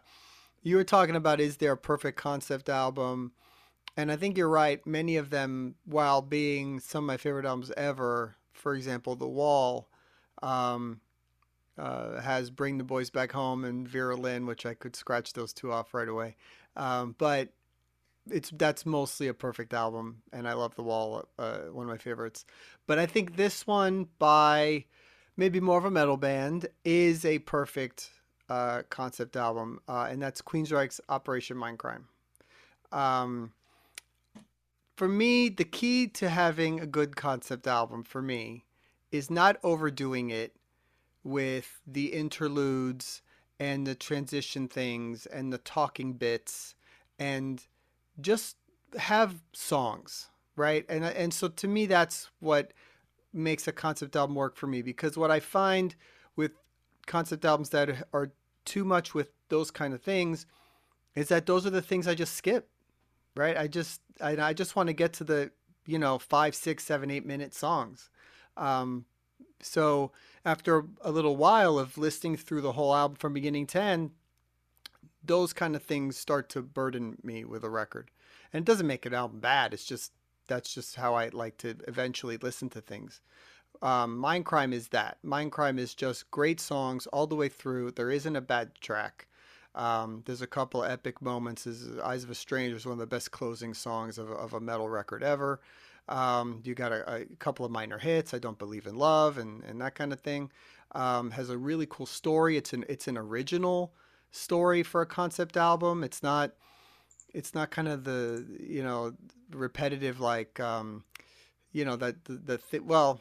[0.62, 3.32] you were talking about is there a perfect concept album?
[3.98, 4.84] And I think you're right.
[4.86, 9.90] Many of them, while being some of my favorite albums ever, for example, The Wall,
[10.42, 11.02] um,
[11.76, 15.52] uh, has Bring the Boys Back Home and Vera Lynn, which I could scratch those
[15.52, 16.36] two off right away.
[16.74, 17.50] Um, but
[18.30, 21.98] it's that's mostly a perfect album, and I love The Wall, uh, one of my
[21.98, 22.44] favorites.
[22.86, 24.84] But I think this one by
[25.36, 28.10] maybe more of a metal band is a perfect
[28.48, 32.04] uh, concept album, uh, and that's Queensryche's Operation Mindcrime.
[32.92, 33.52] Um,
[34.96, 38.64] for me, the key to having a good concept album for me
[39.10, 40.54] is not overdoing it
[41.24, 43.22] with the interludes
[43.58, 46.74] and the transition things and the talking bits
[47.18, 47.66] and
[48.20, 48.56] just
[48.98, 50.84] have songs, right?
[50.88, 52.72] And and so to me that's what
[53.32, 55.94] makes a concept album work for me because what I find
[56.36, 56.52] with
[57.06, 58.30] concept albums that are
[58.64, 60.46] too much with those kind of things
[61.14, 62.68] is that those are the things I just skip,
[63.36, 63.56] right?
[63.56, 65.50] I just I, I just want to get to the
[65.86, 68.10] you know five, six, seven, eight minute songs.
[68.56, 69.06] Um,
[69.60, 70.12] so
[70.44, 74.10] after a little while of listening through the whole album from beginning to end,
[75.26, 78.10] those kind of things start to burden me with a record.
[78.52, 79.74] And it doesn't make an album bad.
[79.74, 80.12] It's just
[80.46, 83.20] that's just how I like to eventually listen to things.
[83.82, 85.18] Um, Mindcrime is that.
[85.24, 87.92] Mindcrime is just great songs all the way through.
[87.92, 89.26] There isn't a bad track.
[89.74, 91.66] Um, there's a couple epic moments.
[91.66, 94.60] Is Eyes of a Stranger is one of the best closing songs of, of a
[94.60, 95.60] metal record ever.
[96.08, 98.34] Um, you got a, a, couple of minor hits.
[98.34, 100.50] I don't believe in love and, and that kind of thing.
[100.92, 102.56] Um, has a really cool story.
[102.56, 103.92] It's an it's an original
[104.34, 106.02] story for a concept album.
[106.02, 106.52] It's not
[107.32, 109.14] it's not kind of the you know
[109.52, 111.04] repetitive like um,
[111.72, 113.20] you know that the, the th- well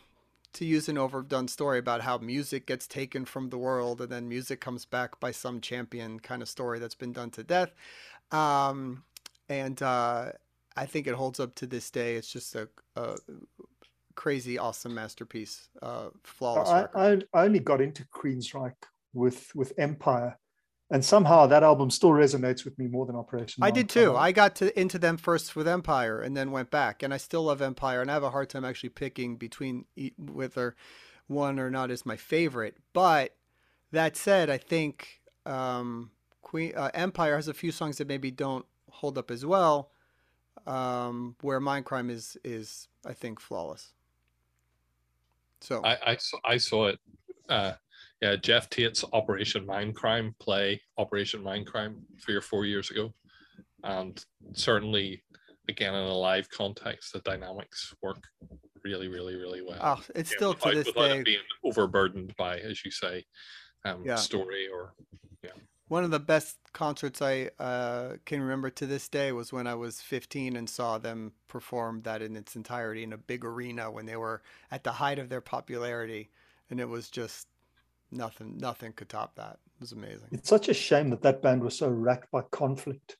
[0.54, 4.30] to use an overdone story about how music gets taken from the world and then
[4.30, 7.74] music comes back by some champion kind of story that's been done to death.
[8.32, 9.04] Um,
[9.50, 10.32] and uh,
[10.78, 12.18] I think it holds up to this day.
[12.18, 13.16] It's just a, a
[14.14, 17.28] crazy, awesome masterpiece, uh, flawless I, record.
[17.34, 18.76] I, I only got into Queensryche
[19.14, 20.38] with with Empire,
[20.92, 23.64] and somehow that album still resonates with me more than Operation.
[23.64, 24.16] I did too.
[24.16, 27.44] I got to into them first with Empire and then went back, and I still
[27.44, 30.76] love Empire, and I have a hard time actually picking between e- whether
[31.28, 32.78] one or not is my favorite.
[32.94, 33.36] But
[33.92, 38.66] that said, I think um, Queen uh, Empire has a few songs that maybe don't
[38.90, 39.92] hold up as well,
[40.68, 43.94] um, where Mindcrime is is I think flawless.
[45.62, 47.00] So I, I saw I saw it.
[47.50, 47.74] Uh,
[48.24, 53.14] yeah, Geoff Tate's Operation Mindcrime play Operation Mindcrime three or four years ago,
[53.84, 55.22] and certainly,
[55.68, 58.24] again in a live context, the dynamics work
[58.86, 59.78] really, really, really well.
[59.82, 62.92] oh, it's Yeah, still to without, this without day it being overburdened by, as you
[62.92, 63.26] say,
[63.84, 64.16] um, Yeah.
[64.16, 64.94] story or
[65.44, 65.52] yeah.
[65.90, 69.76] One of the best concerts I uh, can remember to this day was when I
[69.76, 74.06] was 15 and saw them perform that in its entirety in a big arena when
[74.06, 76.30] they were at the height of their popularity,
[76.70, 77.48] and it was just
[78.14, 78.58] nothing.
[78.58, 79.60] Nothing could top that.
[79.76, 80.28] It was amazing.
[80.32, 83.18] It's such a shame that that band was so racked by conflict.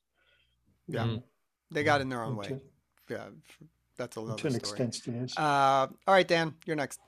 [0.88, 1.24] Yeah, Mhm.
[1.72, 2.48] they got in their own way.
[2.48, 2.62] To,
[3.10, 4.84] Yeah, f- that's to another an story.
[4.86, 5.38] extent, yes.
[5.38, 7.00] Uh, all right, Dan, you're next.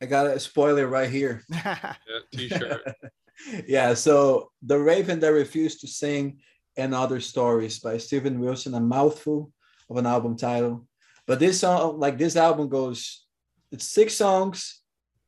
[0.00, 1.42] I got a spoiler right here.
[1.48, 1.94] yeah,
[2.32, 2.82] t-shirt.
[3.66, 6.40] yeah, so The Raven That Refused to Sing
[6.76, 9.52] and Other Stories by Steven Wilson, a mouthful
[9.88, 10.86] of an album title.
[11.26, 13.26] But this song, like this album goes,
[13.72, 14.82] it's six songs,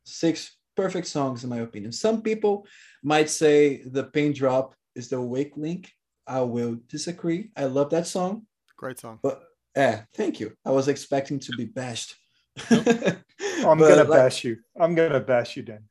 [0.05, 1.91] six perfect songs, in my opinion.
[1.93, 2.67] Some people
[3.03, 5.91] might say the pin drop is the wake link.
[6.27, 7.51] I will disagree.
[7.57, 8.47] I love that song.
[8.77, 9.19] Great song.
[9.23, 9.43] But
[9.77, 10.53] yeah, thank you.
[10.65, 12.15] I was expecting to be bashed.
[12.71, 14.59] I'm gonna like- bash you.
[14.81, 15.83] I'm gonna bash you, Dan.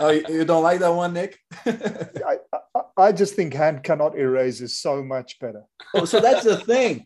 [0.00, 1.38] Oh, you you don't like that one, Nick?
[1.66, 2.38] I,
[2.74, 5.62] I, I just think Hand Cannot Erase is so much better.
[5.94, 7.04] oh, so that's the thing.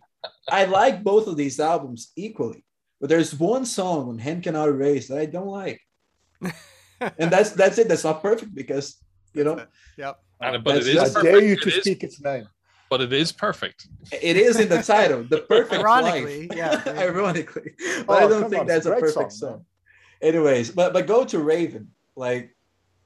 [0.48, 2.64] I like both of these albums equally,
[3.00, 5.80] but there's one song on Hand Cannot Erase that I don't like,
[7.18, 7.88] and that's that's it.
[7.88, 8.96] That's not perfect because
[9.34, 9.64] you know
[9.96, 10.20] Yep.
[10.40, 11.24] And, but it is I perfect.
[11.24, 12.46] dare you It to is- its name.
[12.88, 13.86] but it is perfect.
[14.12, 16.56] it is in the title, the perfect Ironically, life.
[16.56, 16.82] yeah.
[17.08, 17.72] Ironically,
[18.06, 19.64] but I Oh, don't think on, that's a a perfect song, song.
[20.22, 22.54] Anyways, but but go to Raven, like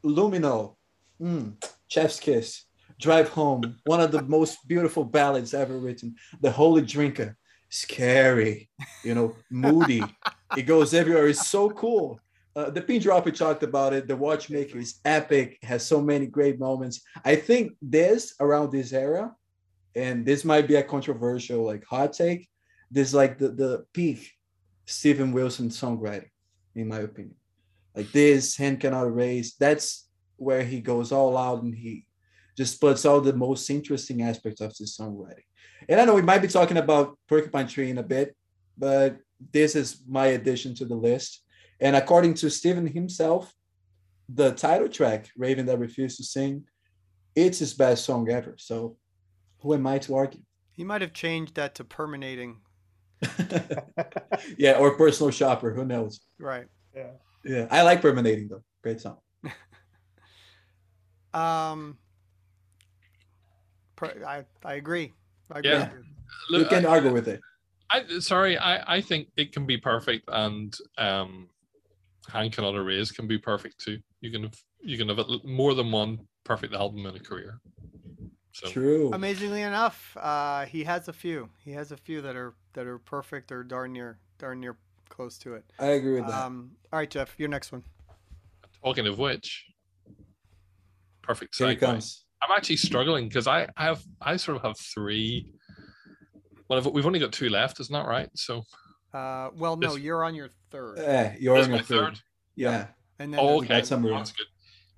[0.04, 0.76] Luminol,
[1.20, 1.54] mm,
[1.88, 2.64] Chef's Kiss,
[3.00, 6.14] Drive Home, one of the most beautiful ballads ever written.
[6.40, 7.36] The Holy Drinker,
[7.68, 8.70] scary,
[9.02, 10.02] you know, moody.
[10.56, 11.28] it goes everywhere.
[11.28, 12.20] It's so cool.
[12.56, 14.06] Uh, the pin drop we talked about it.
[14.06, 15.58] The Watchmaker is epic.
[15.62, 17.00] Has so many great moments.
[17.24, 19.34] I think this around this era,
[19.96, 22.48] and this might be a controversial like hot take.
[22.90, 24.30] This is like the the peak
[24.86, 26.30] Steven Wilson songwriting,
[26.74, 27.36] in my opinion.
[27.94, 29.54] Like this, hand cannot erase.
[29.54, 32.06] That's where he goes all out and he
[32.56, 35.44] just puts all the most interesting aspects of his songwriting.
[35.88, 38.36] And I know we might be talking about Porcupine Tree in a bit,
[38.76, 39.18] but
[39.52, 41.43] this is my addition to the list.
[41.80, 43.52] And according to Steven himself,
[44.28, 46.64] the title track, Raven That Refused to Sing,
[47.34, 48.54] it's his best song ever.
[48.58, 48.96] So
[49.60, 50.40] who am I to argue?
[50.72, 52.58] He might have changed that to permanating.
[54.58, 56.20] yeah, or personal shopper, who knows?
[56.38, 56.66] Right.
[56.94, 57.10] Yeah.
[57.44, 58.62] Yeah, I like Permanating though.
[58.82, 59.18] Great song.
[61.34, 61.98] Um.
[63.96, 65.12] Per, I I agree.
[65.50, 65.70] I agree.
[65.72, 65.90] Yeah.
[65.90, 66.04] with
[66.50, 66.58] you.
[66.60, 67.40] You can I- argue with it.
[67.90, 71.48] I sorry, I I think it can be perfect, and um,
[72.32, 73.98] hand cannot erase can be perfect too.
[74.20, 77.58] You can have you can have more than one perfect album in a career.
[78.52, 79.10] So True.
[79.12, 81.48] Amazingly enough, uh, he has a few.
[81.64, 84.76] He has a few that are that are perfect or darn near darn near
[85.08, 85.64] close to it.
[85.78, 86.44] I agree with that.
[86.44, 87.82] Um, all right, Geoff, your next one.
[88.84, 89.64] talking of which,
[91.22, 91.80] perfect Here it segue.
[91.80, 92.24] comes.
[92.42, 95.46] I'm actually struggling because I I have I sort of have three.
[96.68, 98.28] Well, I've- we've only got two left, isn't that right?
[98.34, 98.62] So
[99.14, 102.16] Uh, well, no, This- you're on your third, Eh, you're on your third.
[102.16, 102.20] third?
[102.56, 102.88] Yeah.
[103.20, 103.80] and then Oh, okay.
[103.84, 104.16] some room.
[104.18, 104.46] That's good.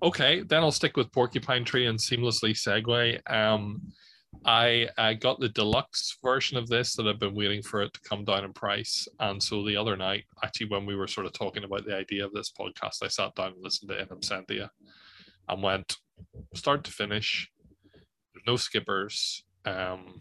[0.03, 3.21] Okay, then I'll stick with Porcupine Tree and seamlessly segue.
[3.31, 3.93] Um,
[4.45, 8.01] I I got the deluxe version of this that I've been waiting for it to
[8.01, 11.33] come down in price, and so the other night, actually, when we were sort of
[11.35, 14.71] talking about the idea of this podcast, I sat down and listened to In Absentia,
[15.49, 15.97] and went
[16.55, 17.51] start to finish.
[17.93, 19.45] There's no skippers.
[19.67, 20.21] Um,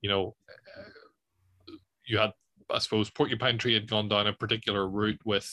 [0.00, 0.36] you know,
[0.78, 1.72] uh,
[2.04, 2.32] you had
[2.70, 5.48] I suppose Porcupine Tree had gone down a particular route with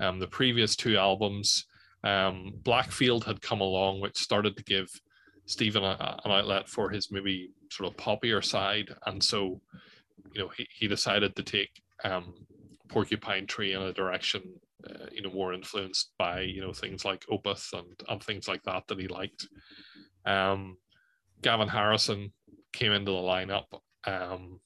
[0.00, 1.66] um, the previous two albums.
[2.02, 4.88] Um, Blackfield had come along, which started to give
[5.46, 9.60] Steven a, an outlet for his maybe sort of poppier side, and so
[10.32, 11.70] you know he, he decided to take
[12.04, 12.34] um,
[12.88, 14.42] Porcupine Tree in a direction
[14.88, 18.62] uh, you know more influenced by you know things like Opeth and and things like
[18.64, 19.48] that that he liked.
[20.24, 20.76] Um,
[21.42, 22.32] Gavin Harrison
[22.72, 23.66] came into the lineup,
[24.06, 24.60] um,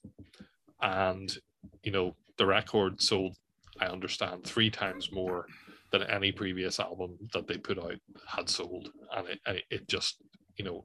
[0.81, 1.37] and
[1.85, 3.37] you know the record sold.
[3.81, 5.47] I understand three times more
[5.91, 10.23] than any previous album that they put out had sold, and it it just
[10.57, 10.85] you know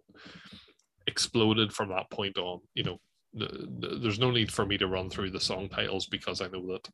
[1.07, 2.59] exploded from that point on.
[2.73, 2.97] You know,
[3.33, 6.47] the, the, there's no need for me to run through the song titles because I
[6.47, 6.89] know that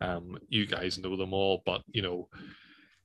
[0.00, 2.28] um, you guys know them all, but you know,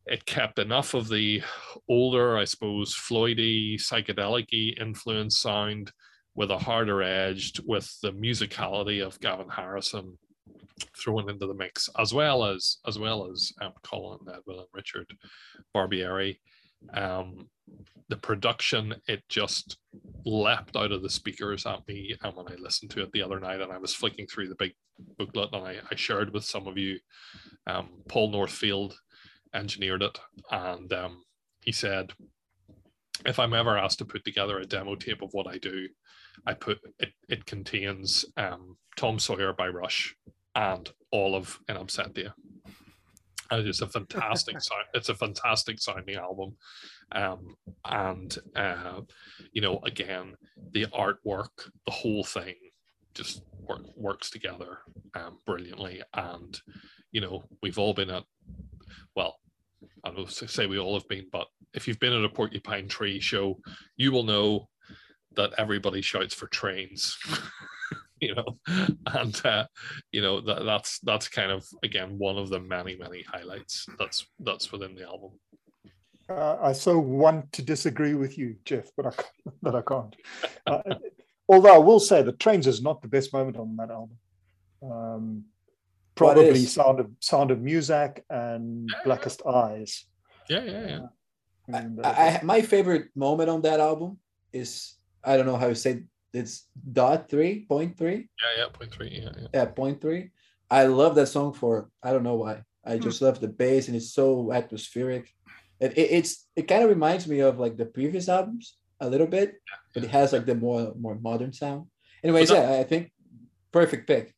[0.06, 1.42] it kept enough of the
[1.90, 5.92] older, I suppose, Floydy, psychedelic influence sound
[6.36, 10.18] with a harder edged, with the musicality of Gavin Harrison
[10.98, 15.08] thrown into the mix, as well as as well as um, Colin Edwin and Richard
[15.76, 16.38] Barbieri.
[16.94, 17.50] Um,
[18.10, 19.78] the production, it just
[20.26, 22.16] leapt out of the speakers at me.
[22.22, 24.56] And when I listened to it the other night, and I was flicking through the
[24.56, 24.74] big
[25.18, 27.00] booklet, and I, I shared with some of you,
[27.66, 29.00] um, Paul Northfield
[29.54, 30.20] engineered it,
[30.52, 31.24] and um,
[31.62, 32.12] he said,
[33.26, 35.88] if I'm ever asked to put together a demo tape of what I do,
[36.46, 37.14] I put it.
[37.30, 40.16] It contains um, Tom Sawyer by Rush
[40.56, 42.34] and all of In Absentia.
[43.52, 44.86] And it's a fantastic sound.
[44.94, 46.56] It's a fantastic sounding album,
[47.12, 49.02] um, and uh,
[49.52, 50.36] you know, again,
[50.72, 52.56] the artwork, the whole thing,
[53.14, 54.80] just work, works together
[55.14, 56.02] um, brilliantly.
[56.16, 56.60] And
[57.12, 58.24] you know, we've all been at,
[59.16, 59.40] well,
[60.04, 63.20] I don't say we all have been, but if you've been at a Porcupine Tree
[63.20, 63.60] show,
[63.96, 64.70] you will know
[65.36, 67.18] that everybody shouts for trains.
[68.22, 68.58] you know,
[69.08, 69.66] and uh,
[70.12, 74.26] you know that that's that's kind of again one of the many many highlights that's
[74.40, 75.32] that's within the album.
[76.30, 79.12] Uh, I so want to disagree with you, Geoff, but I
[79.62, 80.16] but I can't.
[80.66, 80.96] Uh,
[81.48, 84.18] although I will say the trains is not the best moment on that album.
[84.82, 85.44] Um,
[86.16, 89.04] probably Sound of Sound of Music and Yeah, yeah.
[89.04, 90.06] Blackest Eyes.
[90.50, 91.06] Yeah, yeah, yeah.
[91.68, 94.20] And, I, I, my favorite moment on that album
[94.54, 96.04] is I don't know how to say
[96.36, 99.10] it's dot three point three Yeah, yeah, point three.
[99.22, 99.48] Yeah, yeah.
[99.54, 100.32] yeah point three.
[100.70, 102.64] I love that song for I don't know why.
[102.86, 103.04] I hmm.
[103.04, 105.34] just love the bass and it's so atmospheric.
[105.80, 109.28] It, it it's it kind of reminds me of like the previous albums a little
[109.28, 109.56] bit,
[109.94, 111.88] but it has like the more more modern sound.
[112.24, 113.12] Anyways, that- yeah, I think
[113.72, 114.34] perfect pick.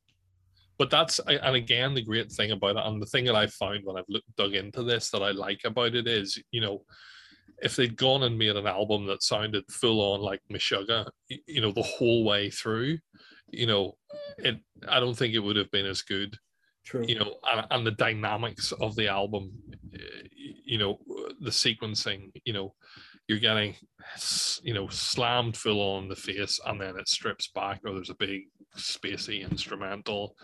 [0.77, 3.83] But that's and again the great thing about it, and the thing that I found
[3.83, 6.83] when I've looked dug into this that I like about it is, you know,
[7.59, 11.71] if they'd gone and made an album that sounded full on like Meshuggah, you know,
[11.71, 12.97] the whole way through,
[13.49, 13.93] you know,
[14.37, 16.37] it I don't think it would have been as good.
[16.85, 17.03] True.
[17.05, 19.51] you know, and, and the dynamics of the album,
[20.63, 20.97] you know,
[21.41, 22.75] the sequencing, you know,
[23.27, 23.75] you're getting,
[24.63, 28.15] you know, slammed full on the face and then it strips back or there's a
[28.15, 28.43] big
[28.77, 30.37] spacey instrumental.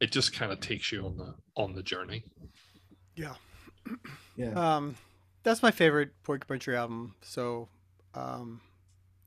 [0.00, 2.22] It just kind of takes you on the on the journey.
[3.16, 3.34] Yeah.
[4.36, 4.52] Yeah.
[4.52, 4.94] Um,
[5.42, 7.14] that's my favorite Porcupine Tree album.
[7.22, 7.68] So,
[8.14, 8.60] um,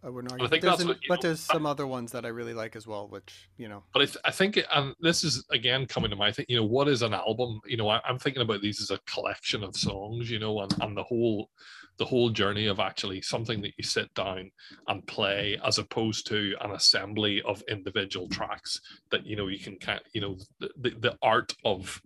[0.03, 0.45] I wouldn't argue.
[0.47, 2.55] I think but there's, an- what, but know, there's some other ones that I really
[2.55, 3.84] like as well, which you know.
[3.93, 6.66] But I, th- I think, and this is again coming to my thing, you know,
[6.66, 7.62] what is an album?
[7.68, 10.74] You know, I, I'm thinking about these as a collection of songs, you know, and,
[10.82, 11.51] and the whole,
[11.97, 14.49] the whole journey of actually something that you sit down
[14.88, 18.82] and play, as opposed to an assembly of individual tracks
[19.12, 22.01] that you know you can kind, you know, the, the, the art of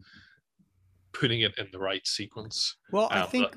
[1.14, 2.76] putting it in the right sequence.
[2.92, 3.56] Well, I Um, think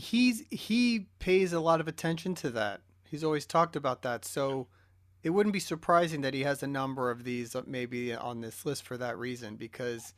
[0.00, 2.80] he's he pays a lot of attention to that.
[3.04, 4.24] He's always talked about that.
[4.24, 4.66] So
[5.22, 8.64] it wouldn't be surprising that he has a number of these uh, maybe on this
[8.64, 10.14] list for that reason because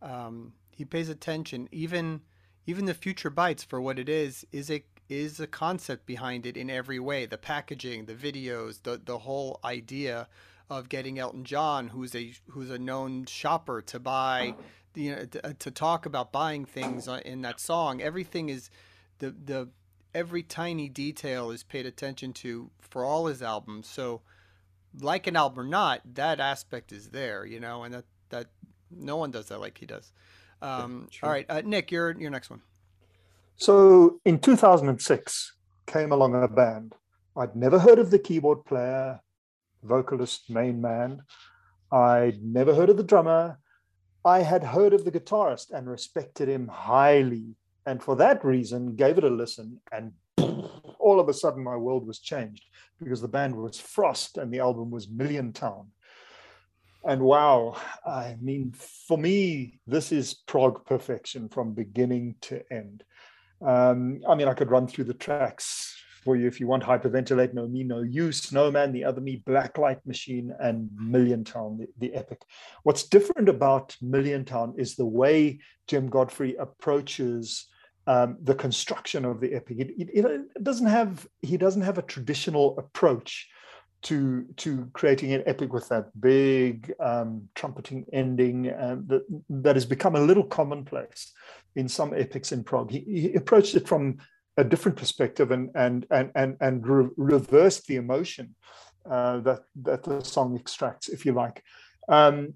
[0.00, 1.68] um, he pays attention.
[1.70, 2.22] Even
[2.66, 6.56] even the future bites for what it is is a is a concept behind it
[6.56, 7.26] in every way.
[7.26, 10.28] The packaging, the videos, the the whole idea
[10.68, 14.54] of getting Elton John, who's a who's a known shopper, to buy,
[14.94, 18.00] you know, to, to talk about buying things in that song.
[18.00, 18.70] Everything is
[19.22, 19.68] the the
[20.14, 23.86] every tiny detail is paid attention to for all his albums.
[23.86, 24.20] So,
[25.00, 28.48] like an album or not, that aspect is there, you know, and that that
[28.90, 30.12] no one does that like he does.
[30.60, 31.26] Um, true.
[31.26, 32.60] all right, uh, Nick, your your next one.
[33.56, 35.52] So in 2006
[35.86, 36.94] came along a band.
[37.36, 39.20] I'd never heard of the keyboard player,
[39.84, 41.22] vocalist, main man.
[41.92, 43.58] I'd never heard of the drummer.
[44.24, 47.56] I had heard of the guitarist and respected him highly.
[47.86, 49.80] And for that reason, gave it a listen.
[49.90, 50.12] And
[50.98, 52.64] all of a sudden, my world was changed
[53.02, 55.88] because the band was Frost and the album was Milliontown.
[57.04, 57.76] And wow,
[58.06, 63.02] I mean, for me, this is prog perfection from beginning to end.
[63.60, 66.82] Um, I mean, I could run through the tracks for you if you want.
[66.82, 72.14] Hyperventilate, No Me, No You, Snowman, The Other Me, Blacklight Machine, and Milliontown, the, the
[72.14, 72.42] epic.
[72.82, 77.66] What's different about Milliontown is the way Jem Godfrey approaches
[78.06, 79.78] um, the construction of the epic.
[79.78, 83.48] It, it, it doesn't have he doesn't have a traditional approach
[84.02, 89.86] to to creating an epic with that big um, trumpeting ending and that that has
[89.86, 91.32] become a little commonplace
[91.76, 92.90] in some epics in prog.
[92.90, 94.18] He, he approached it from
[94.56, 98.54] a different perspective and and and and and re- reversed the emotion
[99.10, 101.62] uh, that that the song extracts, if you like.
[102.08, 102.54] Um,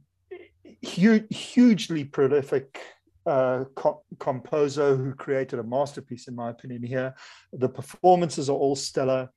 [0.83, 2.81] huge, hugely prolific
[3.27, 6.83] uh, co- composer who created a masterpiece, in my opinion.
[6.83, 7.15] Here,
[7.53, 9.31] the performances are all stellar.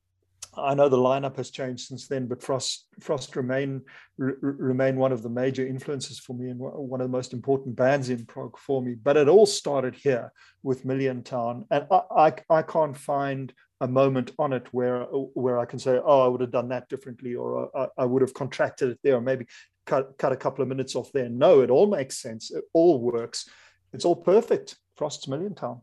[0.58, 3.82] I know the lineup has changed since then, but Frost Frost remain
[4.20, 7.76] r- remain one of the major influences for me and one of the most important
[7.76, 8.96] bands in prog for me.
[8.96, 10.32] But it all started here
[10.64, 15.66] with Milliontown, and I, I, I can't find a moment on it where where I
[15.66, 18.90] can say, oh, I would have done that differently, or I, I would have contracted
[18.90, 19.46] it there, or maybe
[19.86, 21.30] cut cut a couple of minutes off there.
[21.30, 22.52] No, it all makes sense.
[22.52, 23.48] It all works.
[23.94, 24.78] It's all perfect.
[24.98, 25.82] Frost's Milliontown.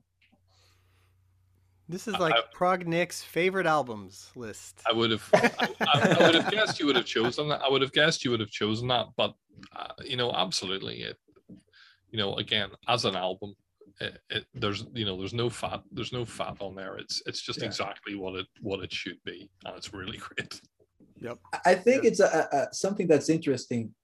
[1.89, 4.81] This is like I, Prog Nick's favorite albums list.
[4.89, 7.63] I would have, I, I, would have guessed you would have chosen that.
[7.63, 9.35] I would have guessed you would have chosen that, but
[9.75, 11.17] uh, you know, absolutely, it.
[12.11, 13.55] You know, again, as an album,
[14.01, 16.97] it, it, there's you know, there's no fat, there's no fat on there.
[16.97, 17.67] It's it's just yeah.
[17.67, 20.61] exactly what it what it should be, and it's really great.
[21.21, 21.39] Yep.
[21.65, 23.95] I think it's a, a, something that's interesting.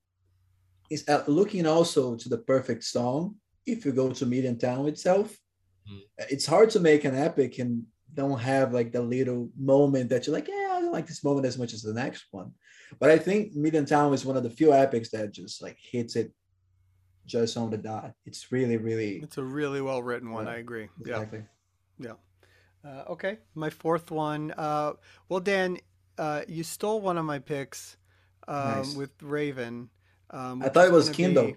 [0.91, 3.37] Is uh, looking also to the perfect song.
[3.67, 5.37] If you go to Milliontown itself.
[6.31, 10.35] It's hard to make an epic and don't have like the little moment that you're
[10.35, 12.53] like, yeah, I don't like this moment as much as the next one.
[13.01, 16.33] But I think Milliontown is one of the few epics that just like hits it
[17.27, 18.13] just on the dot.
[18.27, 19.19] It's really, really.
[19.19, 20.47] It's a really well written one.
[20.47, 20.89] Yeah, I agree.
[21.01, 21.43] Exactly.
[21.99, 22.13] Yeah.
[22.85, 22.91] yeah.
[22.91, 24.53] Uh, okay, my fourth one.
[24.59, 24.95] Uh,
[25.29, 25.79] well, Dan,
[26.19, 27.97] uh, you stole one of my picks
[28.49, 28.95] um, nice.
[28.95, 29.89] with Raven.
[30.31, 31.47] Um, I thought it was Kindle.
[31.47, 31.57] Be,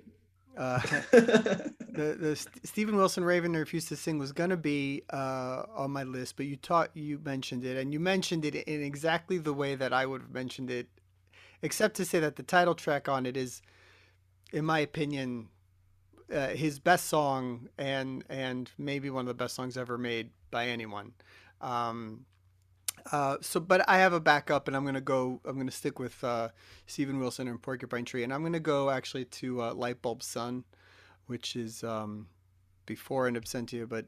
[0.57, 0.79] uh,
[1.11, 6.37] the the Steven Wilson Raven refused to sing was gonna be uh, on my list,
[6.37, 9.93] but you taught you mentioned it, and you mentioned it in exactly the way that
[9.93, 10.87] I would have mentioned it,
[11.61, 13.61] except to say that the title track on it is,
[14.51, 15.49] in my opinion,
[16.33, 20.67] uh, his best song and and maybe one of the best songs ever made by
[20.67, 21.13] anyone.
[21.61, 22.25] Um,
[23.11, 25.39] uh, so, but I have a backup, and I'm gonna go.
[25.45, 26.49] I'm gonna stick with uh,
[26.87, 30.63] Steven Wilson and Porcupine Tree, and I'm gonna go actually to uh, Lightbulb Sun,
[31.27, 32.27] which is um,
[32.85, 34.05] before In Absentia, but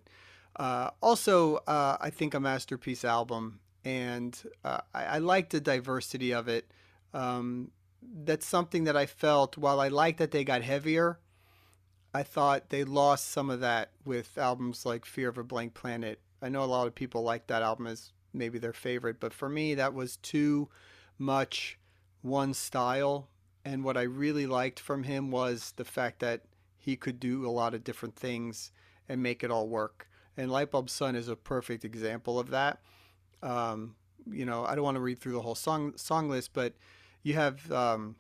[0.56, 6.34] uh, also uh, I think a masterpiece album, and uh, I, I, like the diversity
[6.34, 6.72] of it.
[7.14, 7.72] Um,
[8.02, 9.58] that's something that I felt.
[9.58, 11.20] While I like that they got heavier,
[12.14, 16.20] I thought they lost some of that with albums like Fear of a Blank Planet.
[16.42, 19.50] I know a lot of people like that album as maybe their favorite, but for
[19.50, 20.70] me, that was too
[21.18, 21.78] much
[22.22, 23.30] one style.
[23.66, 26.44] And what I really liked from him was the fact that
[26.78, 28.72] he could do a lot of different things
[29.10, 30.08] and make it all work.
[30.38, 32.80] And Lightbulb Sun is a perfect example of that.
[33.42, 33.96] Um,
[34.32, 36.74] you know, I don't want to read through the whole song song list, but
[37.24, 38.16] you have um,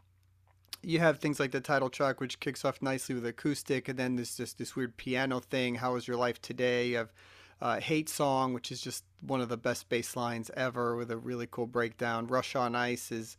[0.81, 4.15] you have things like the title track, which kicks off nicely with acoustic, and then
[4.15, 5.75] there's just this weird piano thing.
[5.75, 6.87] How is your life today?
[6.87, 7.13] You have
[7.61, 11.17] uh, Hate Song, which is just one of the best bass lines ever with a
[11.17, 12.27] really cool breakdown.
[12.27, 13.37] Russia on Ice is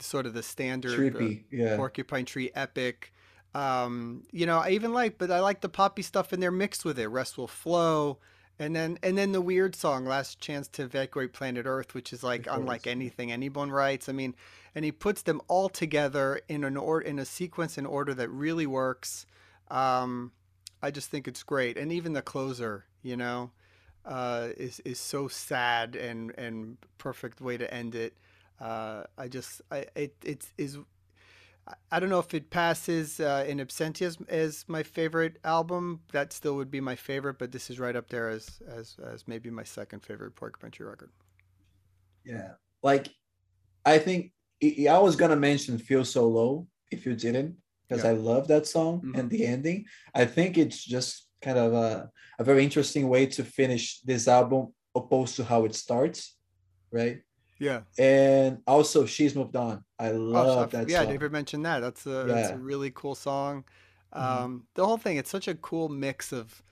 [0.00, 1.76] sort of the standard uh, yeah.
[1.76, 3.12] Porcupine Tree epic.
[3.54, 6.84] Um, you know, I even like, but I like the poppy stuff in there mixed
[6.84, 7.08] with it.
[7.08, 8.18] Rest will flow,
[8.58, 12.22] and then and then the weird song, Last Chance to Evacuate Planet Earth, which is
[12.22, 14.08] like unlike anything anyone writes.
[14.08, 14.34] I mean,
[14.74, 18.28] and he puts them all together in an or in a sequence in order that
[18.28, 19.24] really works.
[19.70, 20.32] Um,
[20.82, 23.50] I just think it's great, and even the closer, you know,
[24.04, 28.14] uh, is is so sad and and perfect way to end it.
[28.60, 30.78] Uh, I just I it it is
[31.90, 36.00] I don't know if it passes uh, in absentia as, as, my favorite album.
[36.12, 39.28] That still would be my favorite, but this is right up there as as as
[39.28, 41.10] maybe my second favorite Porcupine Tree record.
[42.24, 42.52] Yeah,
[42.82, 43.08] like
[43.84, 44.32] I think
[44.62, 47.56] I was gonna mention "Feel So Low" if you didn't,
[47.88, 48.10] because yeah.
[48.10, 49.18] I love that song mm-hmm.
[49.18, 49.84] and the ending.
[50.14, 54.72] I think it's just kind of a, a very interesting way to finish this album,
[54.94, 56.36] opposed to how it starts,
[56.90, 57.22] right?
[57.58, 57.80] Yeah.
[57.98, 59.84] And also, she's moved on.
[59.98, 60.88] I oh, love oh, that.
[60.88, 61.12] Yeah, song.
[61.12, 61.80] David mentioned that.
[61.80, 62.34] That's a yeah.
[62.34, 63.64] that's a really cool song.
[64.14, 64.24] Mm-hmm.
[64.24, 64.64] Um, mm-hmm.
[64.74, 65.16] The whole thing.
[65.16, 66.62] It's such a cool mix of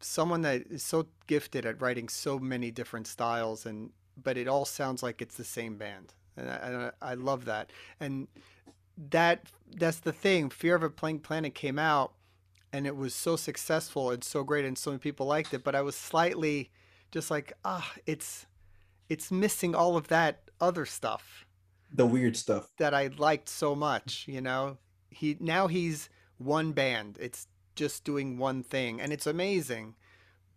[0.00, 3.90] someone that is so gifted at writing so many different styles, and
[4.22, 7.70] but it all sounds like it's the same band, and I, I, I love that.
[8.00, 8.28] And
[9.10, 10.48] that that's the thing.
[10.48, 12.14] Fear of a Blank Planet came out,
[12.72, 15.64] and it was so successful and so great, and so many people liked it.
[15.64, 16.70] But I was slightly
[17.10, 18.46] just like, ah, it's
[19.08, 21.46] it's missing all of that other stuff.
[21.92, 24.78] The weird stuff that I liked so much, you know.
[25.10, 27.16] He now he's one band.
[27.20, 29.94] It's just doing one thing and it's amazing.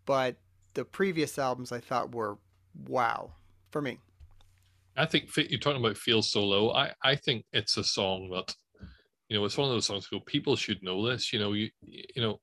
[0.05, 0.37] But
[0.73, 2.37] the previous albums I thought were
[2.87, 3.31] wow
[3.69, 3.99] for me.
[4.97, 8.55] I think you're talking about "Feel So Low." I I think it's a song that,
[9.29, 10.07] you know, it's one of those songs.
[10.07, 11.31] Go, people should know this.
[11.31, 12.39] You know, you you know,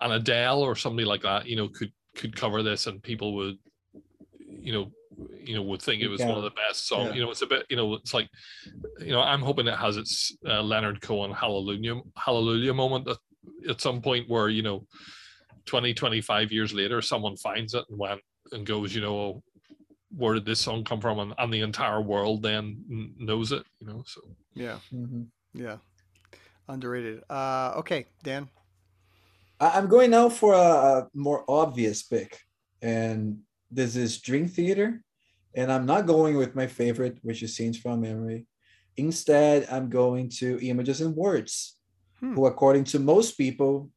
[0.00, 1.46] an Adele or somebody like that.
[1.46, 3.56] You know, could could cover this, and people would,
[4.38, 4.92] you know,
[5.44, 7.10] you know, would think it was one of the best songs.
[7.10, 7.14] Yeah.
[7.14, 7.66] You know, it's a bit.
[7.70, 8.28] You know, it's like,
[8.98, 13.18] you know, I'm hoping it has its uh, Leonard Cohen Hallelujah Hallelujah moment at,
[13.68, 14.86] at some point where you know
[15.66, 18.20] 20, 25 years later, someone finds it and went
[18.52, 19.42] and goes, you know,
[20.16, 21.18] where did this song come from?
[21.18, 24.02] And, and the entire world then knows it, you know.
[24.06, 24.20] So
[24.54, 25.22] yeah, mm-hmm.
[25.52, 25.76] yeah,
[26.68, 27.22] underrated.
[27.28, 28.48] Uh, okay, Dan.
[29.60, 32.40] I'm going now for a, more obvious pick,
[32.82, 33.38] and
[33.70, 35.02] this is Dream Theater,
[35.54, 38.46] and I'm not going with my favorite, which is Scenes from Memory.
[38.96, 41.76] Instead, I'm going to Images and Words,
[42.20, 42.34] hmm.
[42.34, 43.90] who, according to most people,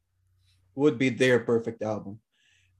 [0.74, 2.20] would be their perfect album.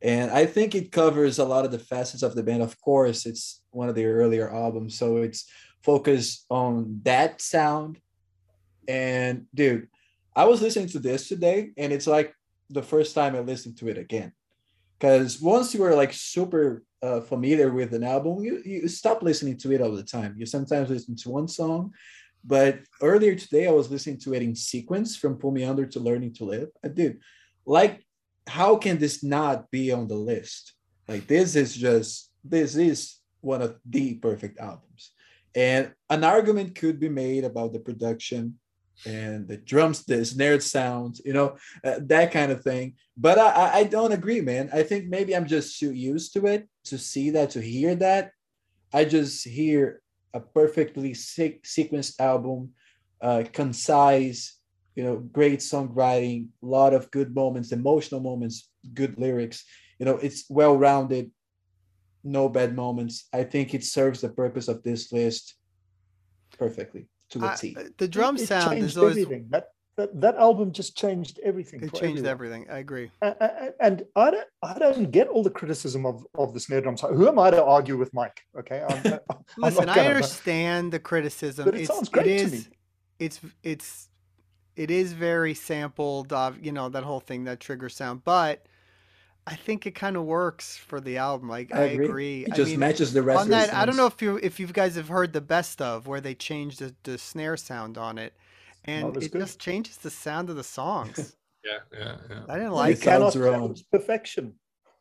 [0.01, 2.63] And I think it covers a lot of the facets of the band.
[2.63, 5.51] Of course, it's one of their earlier albums, so it's
[5.83, 7.99] focused on that sound.
[8.89, 9.89] And dude,
[10.35, 12.35] I was listening to this today, and it's like
[12.71, 14.33] the first time I listened to it again.
[14.99, 19.57] Because once you are like super uh, familiar with an album, you, you stop listening
[19.59, 20.35] to it all the time.
[20.37, 21.93] You sometimes listen to one song,
[22.45, 26.01] but earlier today I was listening to it in sequence from Pull Me Under to
[26.01, 26.71] Learning to Live.
[26.85, 27.21] I did
[27.69, 28.05] like
[28.49, 30.73] how can this not be on the list
[31.07, 35.13] like this is just this is one of the perfect albums
[35.55, 38.59] and an argument could be made about the production
[39.07, 43.81] and the drums the snare sounds you know uh, that kind of thing but I,
[43.81, 47.31] I don't agree man i think maybe i'm just too used to it to see
[47.31, 48.33] that to hear that
[48.93, 50.03] i just hear
[50.35, 52.71] a perfectly se- sequenced album
[53.21, 54.59] uh, concise
[54.99, 59.65] you know, great songwriting, a lot of good moments, emotional moments, good lyrics.
[60.01, 61.31] You know, it's well rounded,
[62.25, 63.29] no bad moments.
[63.33, 65.55] I think it serves the purpose of this list
[66.59, 67.77] perfectly to the T.
[67.79, 69.47] Uh, the drum it, sound is always everything.
[69.51, 71.83] That, that that album just changed everything.
[71.83, 72.63] It changed everyone.
[72.63, 72.71] everything.
[72.71, 73.11] I agree.
[73.21, 76.97] And, and I don't I don't get all the criticism of of the snare drum.
[76.97, 77.17] sound.
[77.17, 78.41] Who am I to argue with Mike?
[78.59, 79.19] Okay, I'm,
[79.59, 79.89] listen.
[79.89, 81.65] I'm I understand the criticism.
[81.65, 82.77] But it it's, sounds great it is, to me.
[83.19, 84.09] It's it's
[84.77, 88.65] it is very sampled of you know that whole thing that trigger sound but
[89.49, 92.45] i think it kind of works for the album like i, I agree, agree.
[92.45, 94.67] it just mean, matches the rest on that i don't know if you if you
[94.67, 98.35] guys have heard the best of where they changed the, the snare sound on it
[98.85, 99.41] and it good.
[99.41, 101.37] just changes the sound of the songs.
[101.65, 102.41] Yeah yeah yeah.
[102.49, 104.55] I didn't like it cannot it perfection.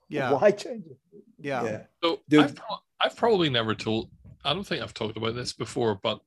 [0.10, 0.34] Yeah.
[0.34, 0.98] Why change it?
[1.40, 1.82] Yeah, yeah.
[2.04, 2.60] so I've,
[3.00, 4.10] I've probably never told
[4.44, 6.20] i don't think i've talked about this before but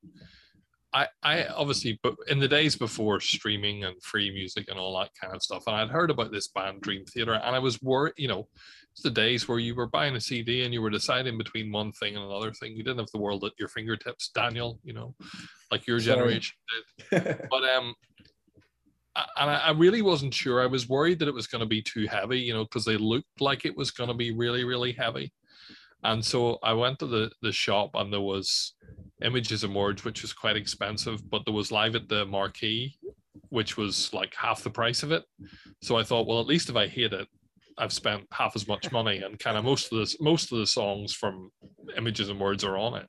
[0.93, 5.11] I, I obviously, but in the days before streaming and free music and all that
[5.21, 8.15] kind of stuff, and I'd heard about this band Dream Theater, and I was worried,
[8.17, 8.49] you know,
[8.93, 11.93] it's the days where you were buying a CD and you were deciding between one
[11.93, 12.75] thing and another thing.
[12.75, 15.15] You didn't have the world at your fingertips, Daniel, you know,
[15.71, 16.17] like your Sorry.
[16.17, 16.57] generation
[17.11, 17.23] did.
[17.51, 17.95] but um,
[19.17, 20.63] and I, really wasn't sure.
[20.63, 22.97] I was worried that it was going to be too heavy, you know, because they
[22.97, 25.33] looked like it was going to be really, really heavy.
[26.03, 28.75] And so I went to the the shop, and there was
[29.23, 32.97] Images and Words, which was quite expensive, but there was Live at the Marquee,
[33.51, 35.25] which was like half the price of it.
[35.83, 37.29] So I thought, well, at least if I hate it,
[37.79, 40.67] I've spent half as much money, and kind of most of the most of the
[40.67, 41.51] songs from
[41.97, 43.07] Images and Words are on it.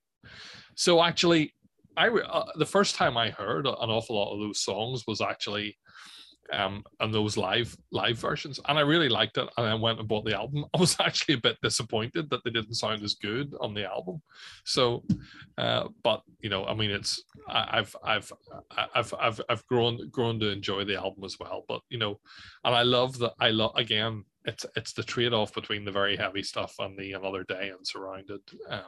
[0.76, 1.54] So actually,
[1.98, 5.78] I uh, the first time I heard an awful lot of those songs was actually
[6.52, 9.48] um, and those live live versions, and I really liked it.
[9.58, 10.66] And I went and bought the album.
[10.74, 14.22] I was actually a bit disappointed that they didn't sound as good on the album.
[14.66, 15.04] So,
[15.58, 18.32] uh, but you know, I mean, it's I, I've I've
[18.96, 21.64] I've I've I've grown grown to enjoy the album as well.
[21.68, 22.20] But you know,
[22.64, 23.34] and I love that.
[23.40, 24.26] I love again.
[24.46, 27.86] It's it's the trade off between the very heavy stuff and the another day and
[27.86, 28.42] surrounded.
[28.70, 28.82] Um,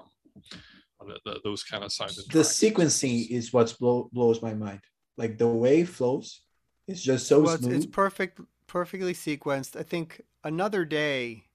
[1.06, 2.16] the, the, those kind of sounding.
[2.28, 2.50] The tracks.
[2.50, 4.80] sequencing is what blow, blows my mind.
[5.18, 6.42] Like the way it flows
[6.88, 7.74] it's just so well, smooth.
[7.74, 9.80] It's, it's perfect, perfectly sequenced.
[9.80, 11.46] I think another day,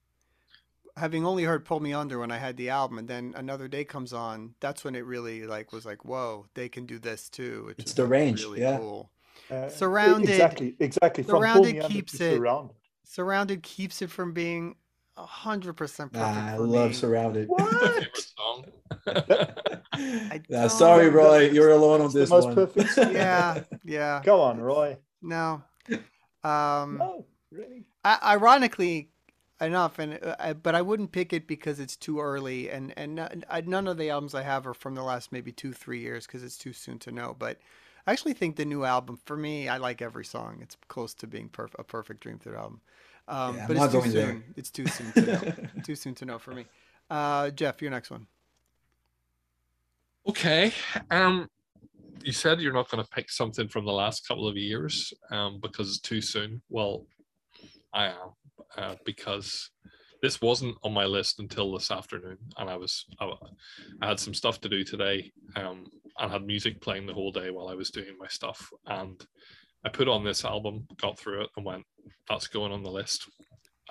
[0.97, 3.83] having only heard "Pull Me Under" when I had the album, and then another day
[3.83, 4.55] comes on.
[4.59, 7.73] That's when it really like was like, whoa, they can do this too.
[7.77, 8.77] It's the range, really yeah.
[8.77, 9.11] Cool.
[9.49, 11.23] Uh, surrounded, exactly, exactly.
[11.23, 12.35] From surrounded keeps it.
[12.35, 12.75] Surrounded.
[13.03, 14.75] surrounded keeps it from being
[15.17, 16.37] hundred percent perfect.
[16.37, 16.95] I love me.
[16.95, 17.47] Surrounded.
[17.47, 18.07] What?
[20.49, 21.51] nah, sorry, Roie.
[21.51, 22.39] You're alone on this one.
[22.39, 22.55] most one.
[22.55, 22.97] Perfect.
[23.13, 24.21] yeah, yeah.
[24.23, 24.97] Go on, Roie.
[25.21, 25.63] No.
[26.41, 27.83] Um, no, really.
[28.05, 29.09] I, ironically
[29.59, 33.87] enough, and uh, but I wouldn't pick it because it's too early, and and none
[33.87, 36.57] of the albums I have are from the last maybe two three years because it's
[36.57, 37.35] too soon to know.
[37.37, 37.57] But
[38.07, 40.59] I actually think the new album for me, I like every song.
[40.61, 42.81] It's close to being perf- a perfect Dream Theater album.
[43.27, 44.13] Um, yeah, but it's too soon.
[44.13, 44.43] There.
[44.55, 45.53] It's too soon to know.
[45.83, 46.65] too soon to know for me.
[47.09, 48.27] Uh, Geoff, your next one.
[50.27, 50.73] Okay.
[51.11, 51.49] Um,
[52.23, 55.59] you said you're not going to pick something from the last couple of years um,
[55.61, 56.61] because it's too soon.
[56.69, 57.05] Well,
[57.93, 58.29] I am
[58.77, 59.71] uh, because
[60.21, 63.31] this wasn't on my list until this afternoon, and I was I,
[64.01, 65.85] I had some stuff to do today, um,
[66.17, 69.19] and had music playing the whole day while I was doing my stuff, and
[69.85, 71.85] I put on this album, got through it, and went,
[72.27, 73.29] "That's going on the list."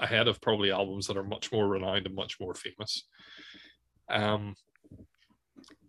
[0.00, 3.04] Ahead of probably albums that are much more renowned and much more famous.
[4.08, 4.54] Um,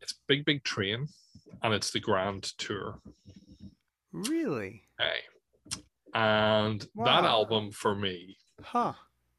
[0.09, 1.07] it's Big Big Train,
[1.61, 2.99] and it's the Grand Tour.
[4.11, 4.83] Really?
[4.97, 5.81] Hey.
[6.15, 7.05] And wow.
[7.05, 8.93] that album for me, huh?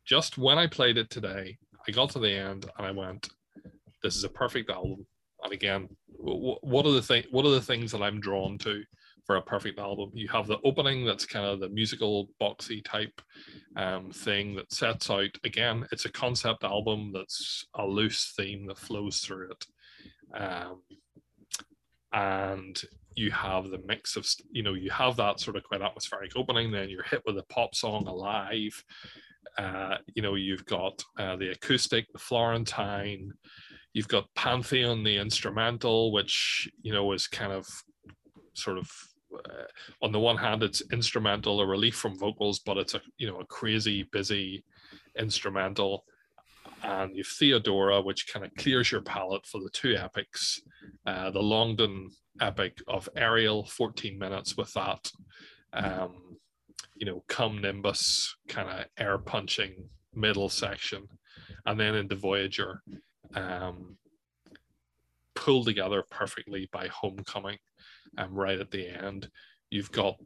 [0.05, 1.59] Just when I played it today,
[1.89, 3.31] I got to the end and I went,
[4.03, 5.05] "This is a perfect album."
[5.43, 7.25] And again, what are the thing?
[7.33, 8.85] What are the things that I'm drawn to
[9.27, 10.12] for a perfect album?
[10.14, 13.21] You have the opening that's kind of the musical boxy type
[13.75, 15.37] um, thing that sets out.
[15.43, 19.66] Again, it's a concept album that's a loose theme that flows through it.
[20.35, 20.83] Um,
[22.12, 22.81] and
[23.14, 26.70] you have the mix of you know you have that sort of quite atmospheric opening
[26.70, 28.85] then you're hit with a pop song alive.
[29.59, 33.33] Uh, you know you've got uh, the acoustic the florentine
[33.93, 37.66] you've got pantheon the instrumental which you know is kind of
[38.55, 38.91] sort of
[39.35, 39.64] uh,
[40.03, 43.41] on the one hand it's instrumental a relief from vocals but it's a you know
[43.41, 44.64] a crazy busy
[45.18, 46.05] instrumental
[46.83, 50.61] and you've Theodora, which kind of clears your palette for the two epics.
[51.07, 52.11] Uh, the Longdon
[52.41, 55.11] epic of Ariel, 14 minutes with that,
[55.72, 56.37] um,
[56.95, 59.74] you know, come Nimbus kind of air punching
[60.14, 61.07] middle section.
[61.66, 62.83] And then into Voyager,
[63.35, 63.97] um,
[65.35, 67.59] pulled together perfectly by Homecoming
[68.18, 69.28] um, right at the end.
[69.70, 70.16] You've got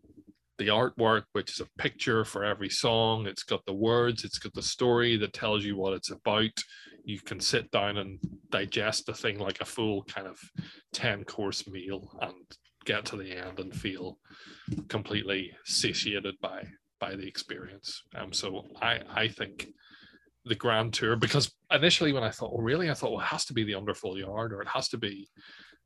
[0.59, 3.27] the artwork, which is a picture for every song.
[3.27, 6.51] It's got the words, it's got the story that tells you what it's about.
[7.05, 8.19] You can sit down and
[8.51, 10.39] digest the thing like a full kind of
[10.93, 12.35] 10 course meal and
[12.85, 14.19] get to the end and feel
[14.89, 16.65] completely satiated by
[17.01, 18.03] by the experience.
[18.15, 19.69] Um, so I I think
[20.45, 23.47] the grand tour because initially when I thought, well, really, I thought, well, it has
[23.47, 25.29] to be the Underfall Yard or it has to be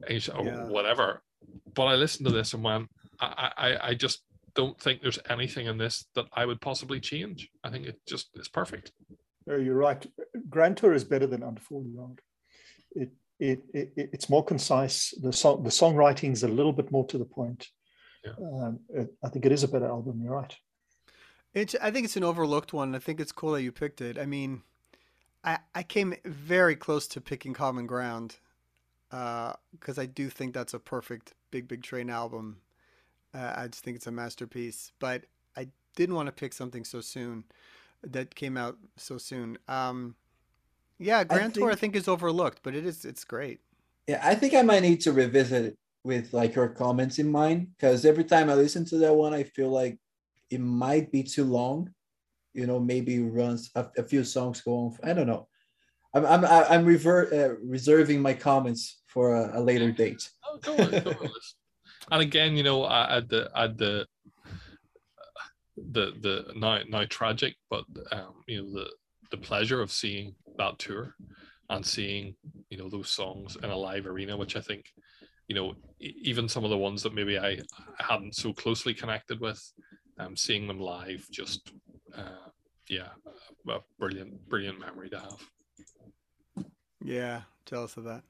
[0.09, 0.65] or yeah.
[0.65, 1.23] whatever.
[1.75, 2.89] But I listened to this and went,
[3.21, 4.23] I, I, I just
[4.55, 7.51] don't think there's anything in this that I would possibly change.
[7.65, 8.93] I think it just is perfect.
[9.47, 10.05] No, you're right.
[10.49, 12.21] Grand Tour is better than Underfall Yard.
[12.93, 15.15] It, it, it it's more concise.
[15.23, 17.69] The song the songwriting is a little bit more to the point.
[18.25, 18.33] Yeah.
[18.33, 20.21] Um, it, I think it is a better album.
[20.23, 20.55] You're right.
[21.55, 22.95] It's, I think it's an overlooked one.
[22.95, 24.19] I think it's cool that you picked it.
[24.19, 24.63] I mean,
[25.43, 28.37] I, I came very close to picking Common Ground
[29.11, 32.59] because uh, I do think that's a perfect Big Big Train album.
[33.39, 34.93] Uh, I just think it's a masterpiece.
[34.99, 35.25] But
[35.57, 37.45] I didn't want to pick something so soon
[38.03, 39.59] that came out so soon.
[39.69, 40.17] Um,
[40.99, 43.61] yeah, Grand I think, Tour I think is overlooked, but it is it's great.
[44.07, 47.69] Yeah, I think I might need to revisit it with like your comments in mind
[47.77, 49.99] because every time I listen to that one, I feel like
[50.51, 51.91] it might be too long.
[52.55, 54.97] You know, maybe runs a, a few songs go on.
[55.05, 55.47] I don't know.
[56.15, 60.29] I'm I'm I'm rever- uh, reserving my comments for a, a later date.
[60.45, 61.31] Oh, go on, go on
[62.11, 64.07] and again, you know, at the at the
[65.77, 68.91] the the now now tragic, but um, you know the
[69.31, 71.15] the pleasure of seeing that tour
[71.71, 72.35] and seeing
[72.71, 74.85] you know those songs in a live arena, which I think
[75.49, 77.59] you know even some of the ones that maybe I
[77.99, 79.61] hadn't so closely connected with,
[80.19, 81.73] um, seeing them live just
[82.17, 82.49] uh,
[82.89, 83.09] yeah,
[83.69, 86.67] a brilliant brilliant memory to have.
[87.05, 88.23] Yeah, jealous of that.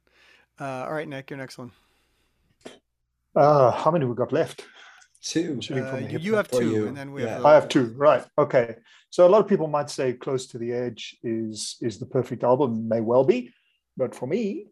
[0.60, 1.70] Uh, all right, Nick, your next one.
[3.38, 4.66] Uh, how many we got left?
[5.22, 5.60] Two.
[5.70, 6.88] Uh, you have two, you.
[6.88, 7.34] and then we yeah.
[7.34, 7.44] have.
[7.46, 7.94] I have two.
[7.96, 8.24] Right.
[8.36, 8.74] Okay.
[9.10, 12.42] So a lot of people might say "Close to the Edge" is is the perfect
[12.42, 12.88] album.
[12.88, 13.52] May well be,
[13.96, 14.66] but for me,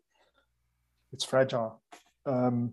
[1.12, 1.80] it's fragile.
[2.26, 2.72] Um,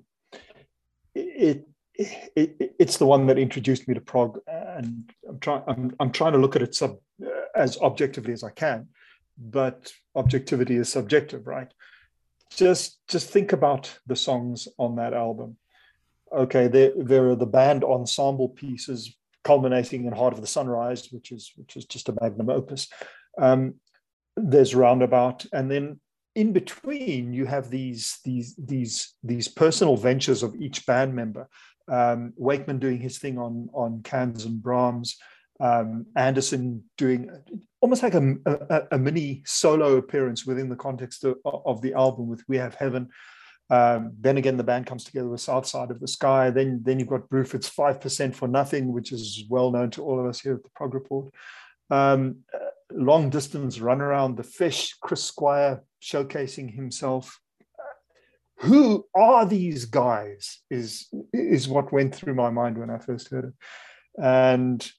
[1.14, 5.96] it, it, it, it's the one that introduced me to prog, and I'm trying I'm,
[6.00, 6.98] I'm trying to look at it sub,
[7.56, 8.88] as objectively as I can,
[9.38, 11.72] but objectivity is subjective, right?
[12.50, 15.58] Just just think about the songs on that album
[16.34, 21.32] okay, there, there are the band ensemble pieces culminating in Heart of the Sunrise, which
[21.32, 22.88] is which is just a magnum opus.
[23.38, 23.76] Um,
[24.36, 26.00] there's Roundabout, and then
[26.36, 31.48] in between you have these these these these personal ventures of each band member.
[31.88, 35.18] Um, Wakeman doing his thing on on cans and Brahms,
[35.60, 37.30] um, Anderson doing
[37.82, 42.28] almost like a, a, a, mini solo appearance within the context of, of the album
[42.28, 43.10] with We Have Heaven.
[43.70, 46.50] Um, then again, the band comes together with South Side of the Sky.
[46.50, 50.26] Then, then you've got Bruford's 5% for Nothing, which is well known to all of
[50.26, 51.34] us here at the Prog Report.
[51.90, 52.58] Um, uh,
[52.92, 57.40] long distance run around the fish, Chris Squire showcasing himself.
[58.58, 60.60] who are these guys?
[60.70, 63.54] Is is what went through my mind when I first heard it,
[64.24, 64.90] and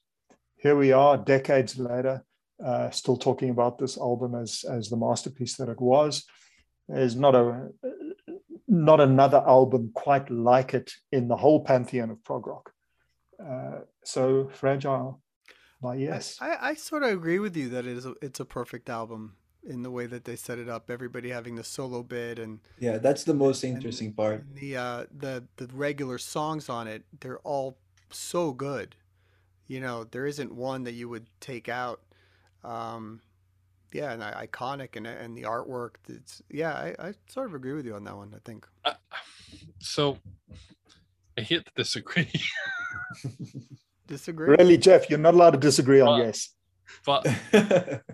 [0.57, 2.23] here we are, decades later,
[2.63, 6.25] uh, still talking about this album as as the masterpiece that it was.
[6.87, 7.69] There's not a
[8.83, 12.71] not another album quite like it in the whole pantheon of prog rock.
[13.43, 15.21] Uh, so fragile,
[15.81, 16.37] but yes.
[16.41, 19.35] I, I sort of agree with you that it is a, it's a perfect album
[19.67, 20.89] in the way that they set it up.
[20.89, 24.41] Everybody having the solo bit and yeah, that's the most interesting and, part.
[24.41, 27.77] And the uh, the the regular songs on it, they're all
[28.09, 28.95] so good.
[29.67, 32.01] You know, there isn't one that you would take out.
[32.63, 33.21] Um,
[33.93, 35.95] yeah, and iconic and and the artwork.
[36.07, 38.33] It's yeah, I, I sort of agree with you on that one.
[38.35, 38.67] I think.
[38.83, 38.93] Uh,
[39.79, 40.17] so,
[41.37, 42.31] I hate to disagree.
[44.07, 44.55] disagree.
[44.57, 45.09] Really, Geoff?
[45.09, 46.49] You're not allowed to disagree on but, yes.
[47.05, 47.25] But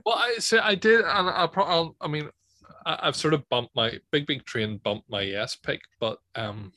[0.05, 2.29] well, I say I did, and I, I'll, I mean,
[2.85, 6.71] I, I've sort of bumped my big big train bumped my yes pick, but um,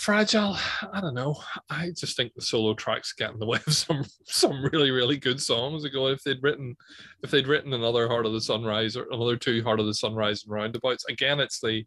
[0.00, 0.56] fragile
[0.94, 1.36] i don't know.
[1.68, 5.18] I just think the solo tracks get in the way of some some really really
[5.18, 5.84] good songs.
[5.84, 6.74] Ago if they'd written
[7.22, 10.44] if they'd written another heart of the sunrise or another two heart of the sunrise
[10.44, 11.84] and roundabouts again it's the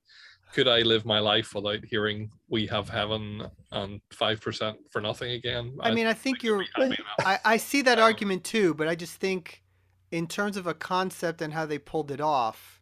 [0.53, 5.75] could i live my life without hearing we have heaven and 5% for nothing again?
[5.79, 6.63] I, mean i think, think you're
[7.19, 9.63] I, I see that um, argument too but i just think
[10.11, 12.79] in terms of a concept and how they pulled it off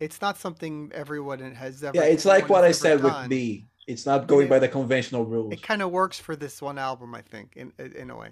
[0.00, 3.22] it's not something everyone has ever yeah it's like what i said done.
[3.22, 5.52] with me it's not going it, by the conventional rules.
[5.52, 8.30] It kind of works for this one album, I think, in in a way.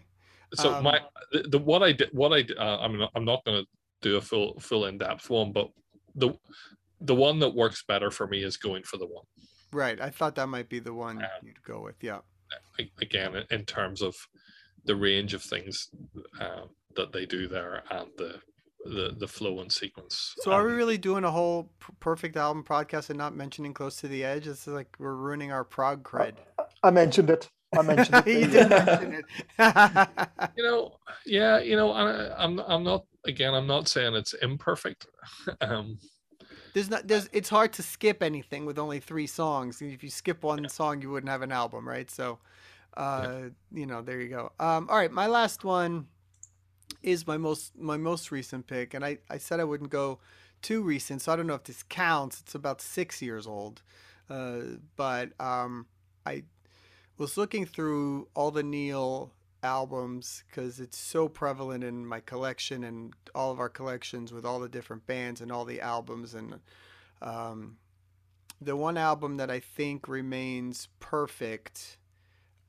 [0.55, 1.01] So um, my
[1.33, 3.69] the, the, what I did what I uh, I'm not, I'm not going to
[4.01, 5.69] do a full full in depth one, but
[6.15, 6.33] the
[7.01, 9.25] the one that works better for me is going for the one.
[9.73, 10.01] Right.
[10.01, 12.03] I thought that might be the one um, you'd go with.
[12.03, 12.21] Yeah.
[13.01, 14.17] Again, in terms of
[14.85, 15.91] the range of things
[16.41, 16.63] uh,
[16.97, 18.41] that they do there and the
[18.85, 20.35] the the flow and sequence.
[20.39, 21.71] So are we really doing a whole
[22.01, 24.47] perfect album podcast and not mentioning Close to the Edge?
[24.47, 26.35] It's like we're ruining our prog cred.
[26.59, 27.49] I, I mentioned it.
[27.77, 28.41] I mentioned it.
[28.41, 29.25] you did mention it.
[30.57, 33.55] you know, yeah, you know, I, I'm I'm not again.
[33.55, 35.07] I'm not saying it's imperfect.
[35.61, 35.99] um,
[36.75, 39.83] there's not there's it's hard to skip anything with only three songs.
[39.83, 40.69] If you skip one yeah.
[40.69, 42.11] song, you wouldn't have an album, right?
[42.11, 42.39] So,
[42.97, 43.49] uh, yeah.
[43.73, 44.53] you know, there you go.
[44.59, 46.07] Um, all right, my last one
[47.03, 50.19] is my most my most recent pick, and I I said I wouldn't go
[50.63, 52.41] too recent, so I don't know if this counts.
[52.41, 53.83] It's about six years old,
[54.29, 54.61] uh,
[54.97, 55.87] but um,
[56.27, 56.45] I
[57.17, 59.33] was looking through all the Neal
[59.63, 64.61] albums because it's so prevalent in my collection and all of our collections with all
[64.61, 66.61] the different bands and all the albums and
[67.21, 67.77] um,
[68.61, 71.99] the one album that I think remains perfect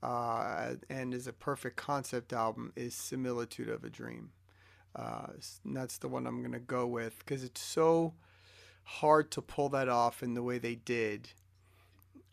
[0.02, 4.30] uh, and is a perfect concept album is Similitude of a Dream.
[4.96, 5.28] Uh,
[5.64, 8.14] that's the one I'm going to go with because it's so
[8.84, 11.28] hard to pull that off in the way they did.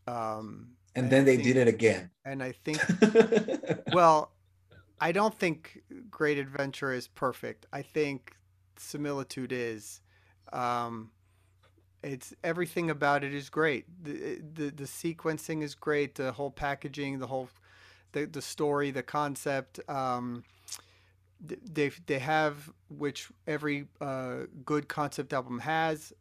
[0.08, 2.10] Um, and, then I they think, did it again.
[2.26, 2.80] And I think,
[3.94, 4.32] well,
[5.00, 7.68] I don't think Great Adventure is perfect.
[7.72, 8.36] I think
[8.78, 10.02] Similitude is.
[10.54, 11.12] Um,
[12.04, 13.86] it's everything about it is great.
[14.04, 16.16] The, the the sequencing is great.
[16.16, 17.50] The whole packaging, the whole
[18.12, 19.80] the the story, the concept.
[19.90, 20.44] Um,
[21.40, 26.14] they they have which every uh, good concept album has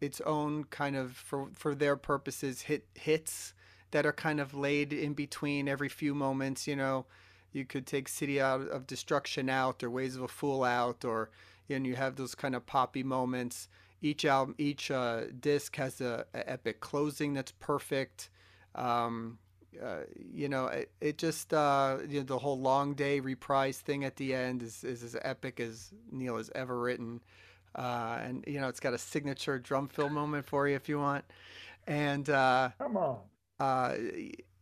[0.00, 3.54] its own kind of for for their purposes hit hits
[3.90, 6.66] that are kind of laid in between every few moments.
[6.66, 7.06] You know,
[7.52, 11.30] you could take City out of Destruction out or Ways of a Fool out, or
[11.68, 13.68] and you have those kind of poppy moments
[14.02, 18.30] each album, each uh, disc has a, a, epic closing that's perfect.
[18.74, 19.38] Um,
[19.82, 24.04] uh, you know, it, it just uh, you know the whole long day reprise thing
[24.04, 27.22] at the end is, is as epic as Neal has ever written,
[27.74, 30.98] uh, and you know it's got a signature drum fill moment for you if you
[30.98, 31.24] want,
[31.86, 33.18] and uh, come on,
[33.58, 33.94] uh,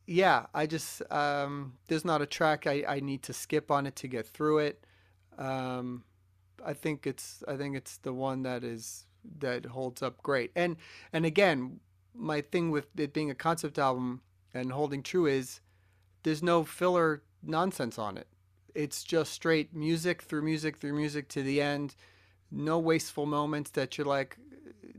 [0.06, 3.96] yeah, I just um, there's not a track I, I need to skip on it
[3.96, 4.84] to get through it.
[5.38, 6.04] Um,
[6.64, 9.06] I think it's I think it's the one that is
[9.38, 10.50] that holds up great.
[10.56, 10.76] And
[11.12, 11.80] and again,
[12.14, 14.22] my thing with it being a concept album
[14.54, 15.60] and holding true is
[16.22, 18.28] there's no filler nonsense on it.
[18.74, 21.94] It's just straight music through music through music to the end.
[22.50, 24.36] No wasteful moments that you're like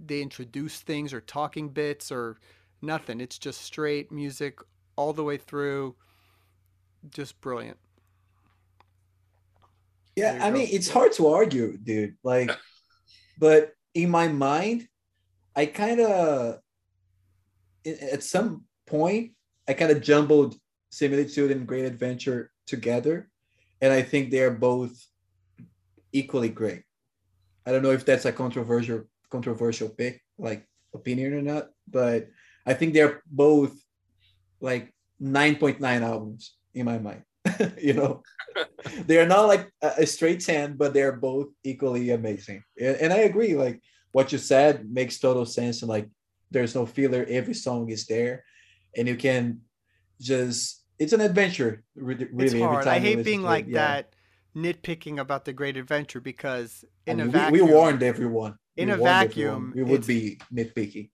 [0.06, 2.38] they introduce things or talking bits or
[2.82, 3.22] nothing.
[3.22, 4.60] It's just straight music
[4.96, 5.96] all the way through.
[7.10, 7.78] Just brilliant.
[10.16, 10.52] Yeah, I go.
[10.52, 12.16] mean, it's hard to argue, dude.
[12.24, 12.52] Like,
[13.38, 14.88] but in my mind,
[15.56, 16.60] I kind of,
[17.86, 19.32] at some point,
[19.68, 20.56] I kind of jumbled
[20.90, 23.30] similitude and great adventure together.
[23.82, 24.94] And I think they are both
[26.12, 26.84] equally great.
[27.66, 30.22] I don't know if that's a controversial controversial pick.
[30.38, 32.30] Like opinion or not, but
[32.66, 33.74] I think they're both
[34.62, 37.24] like 9.9 albums in my mind.
[37.82, 38.22] you know,
[39.06, 42.64] they're not like a, a straight 10, but they're both equally amazing.
[42.80, 43.82] And, I agree, like
[44.12, 45.82] what you said makes total sense.
[45.82, 46.10] And like
[46.52, 48.44] there's no filler, every song is there,
[48.96, 49.62] and you can
[50.22, 51.84] just it's an adventure.
[51.96, 52.88] Really, it's hard.
[52.88, 53.74] I hate being it, like yeah.
[53.74, 54.14] that,
[54.56, 58.56] nitpicking about the great adventure because in I a mean, we- vacuum, we, warned everyone.
[58.78, 59.74] in We a vacuum, everyone.
[59.76, 61.10] we would be nitpicky.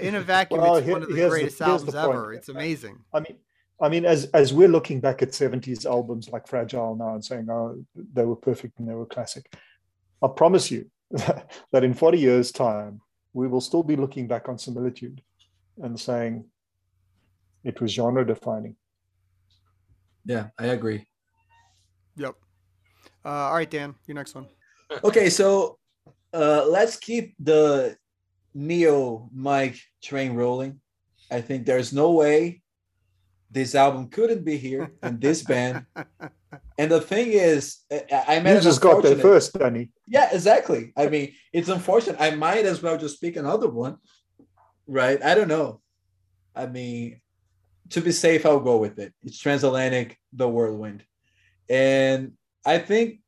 [0.00, 2.32] in a vacuum, Well, it's here- one of the here's the- greatest albums the ever.
[2.32, 2.98] It's amazing.
[3.12, 3.36] I mean,
[3.80, 7.48] I mean, as as we're looking back at '70s albums like Fragile now and saying,
[7.50, 9.52] "Oh, they were perfect and they were classic,"
[10.22, 13.00] I promise you that in 40 years' time,
[13.32, 15.22] we will still be looking back on Similitude
[15.82, 16.44] and saying
[17.64, 18.76] it was genre defining.
[20.24, 21.06] Yeah, I agree.
[22.16, 22.34] Yep.
[23.24, 24.46] Uh, all right, Dan, your next one.
[25.02, 25.78] Okay, so
[26.32, 27.96] uh, let's keep the
[28.54, 30.80] Neo Mike train rolling.
[31.28, 32.62] I think there's no way
[33.50, 35.86] this album couldn't be here and this band.
[36.78, 39.90] And the thing is, I I met You just got there first, Danny.
[40.06, 40.92] Yeah, exactly.
[40.96, 42.20] I mean, it's unfortunate.
[42.20, 43.96] I might as well just pick another one,
[44.86, 45.22] right?
[45.22, 45.80] I don't know.
[46.54, 47.20] I mean,
[47.90, 49.14] to be safe, I'll go with it.
[49.22, 51.04] It's Transatlantic, The Whirlwind.
[51.68, 52.32] And
[52.64, 53.20] I think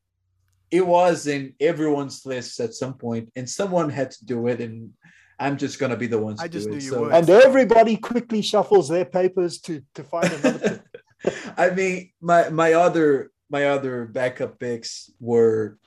[0.71, 4.61] it was in everyone's list at some point, and someone had to do it.
[4.61, 4.93] And
[5.41, 6.83] I'm just going to be the one to I just do knew it.
[6.85, 7.13] you So- would.
[7.13, 10.85] And everybody quickly shuffles their papers to to find another.
[11.57, 15.79] I mean, my my other my other backup picks were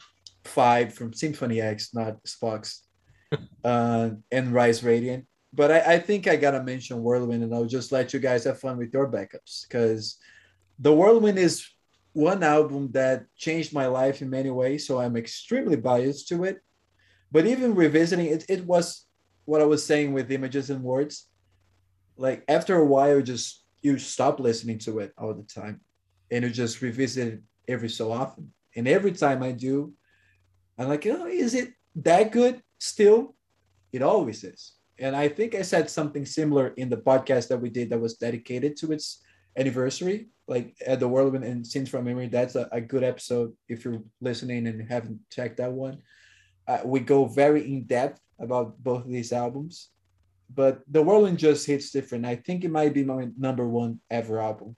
[0.44, 2.84] five from Symphony X, not Spock's,
[3.64, 5.26] uh, and Rise Radiant.
[5.54, 8.60] But I, I think I gotta mention Whirlwind, and I'll just let you guys have
[8.60, 10.18] fun with your backups because
[10.80, 11.68] the Whirlwind is
[12.14, 14.88] one album that changed my life in many ways.
[14.88, 16.60] So I'm extremely biased to it.
[17.32, 19.06] But even revisiting it, it was
[19.46, 21.28] what I was saying with images and words.
[22.18, 25.82] Like after a while, you just you stop listening to it all the time
[26.30, 28.54] and you just revisit it every so often.
[28.76, 29.94] And every time I do,
[30.78, 33.36] I'm like, oh, is it that good still?
[33.92, 34.74] It always is.
[35.00, 38.16] And I think I said something similar in the podcast that we did that was
[38.16, 39.22] dedicated to its
[39.58, 42.28] anniversary, like at the Whirlwind and Scenes from Memory.
[42.28, 45.98] That's a, a good episode if you're listening and haven't checked that one.
[46.68, 49.90] Uh, we go very in depth about both of these albums,
[50.54, 52.26] but the Whirlwind just hits different.
[52.26, 54.76] I think it might be my number one ever album.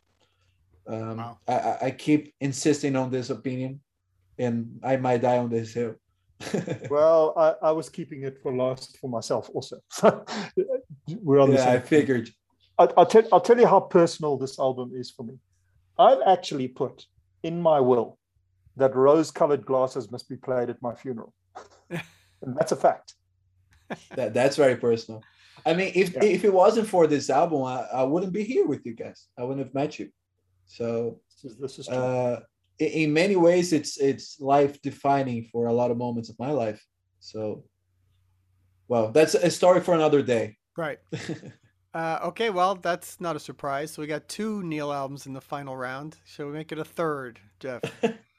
[0.88, 1.38] Um, Wow.
[1.48, 3.80] I, I- I keep insisting on this opinion,
[4.38, 5.96] and I might die on this hill.
[6.90, 9.80] Well, I, I was keeping it for last for myself also.
[11.08, 11.78] We're on the yeah, same.
[11.78, 12.30] I figured.
[12.78, 15.36] I, I'll, tell, I'll tell you how personal this album is for me.
[15.98, 17.06] I've actually put
[17.44, 18.18] in my will
[18.76, 21.34] that rose colored glasses must be played at my funeral.
[21.90, 23.14] and that's a fact.
[24.16, 25.22] That that's very personal.
[25.66, 26.24] I mean, if Yeah.
[26.24, 29.28] if it wasn't for this album, I, I wouldn't be here with you guys.
[29.38, 30.10] I wouldn't have met you.
[30.66, 32.42] So This is, this is uh,
[32.80, 36.52] in, in many ways, it's it's life defining for a lot of moments of my
[36.52, 36.84] life.
[37.20, 37.64] So,
[38.88, 40.58] well, that's a story for another day.
[40.78, 41.00] Right.
[41.96, 43.92] Uh, okay, well, that's not a surprise.
[43.92, 46.18] So we got two Neal albums in the final round.
[46.26, 47.82] Shall we make it a third, Geoff?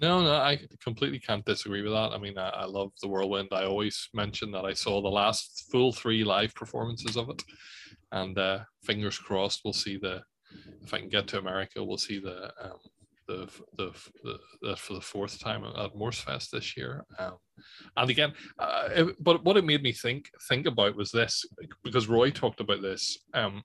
[0.00, 2.12] No, no, I completely can't disagree with that.
[2.12, 3.48] I mean, I, I love the Whirlwind.
[3.52, 7.42] I always mention that I saw the last full three live performances of it,
[8.12, 10.22] and uh, fingers crossed we'll see the.
[10.82, 12.78] If I can get to America, we'll see the um,
[13.28, 13.92] the, the
[14.24, 17.04] the the for the fourth time at Morsefest this year.
[17.18, 17.36] Um,
[17.96, 21.44] and again, uh, it- but what it made me think think about was this
[21.84, 23.18] because Roie talked about this.
[23.34, 23.62] Um,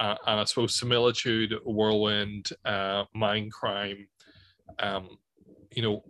[0.00, 4.08] uh, and I suppose similitude, whirlwind, uh, mind crime,
[4.78, 5.18] um,
[5.74, 6.04] you know,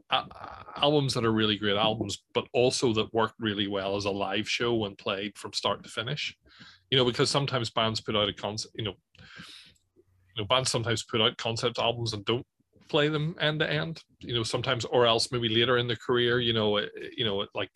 [0.76, 4.48] albums that are really great albums, but also that work really well as a live
[4.48, 6.36] show when played from start to finish.
[6.90, 8.94] You know, because sometimes bands put out a concept, you know,
[10.36, 12.46] you know, bands sometimes put out concept albums and don't
[12.88, 14.02] play them end to end.
[14.20, 17.40] You know, sometimes or else maybe later in the career, you know, it, you know,
[17.40, 17.70] it, like,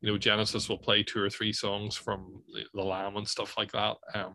[0.00, 3.56] you know, Genesis will play two or three songs from the, the Lamb and stuff
[3.58, 3.96] like that.
[4.14, 4.34] Um,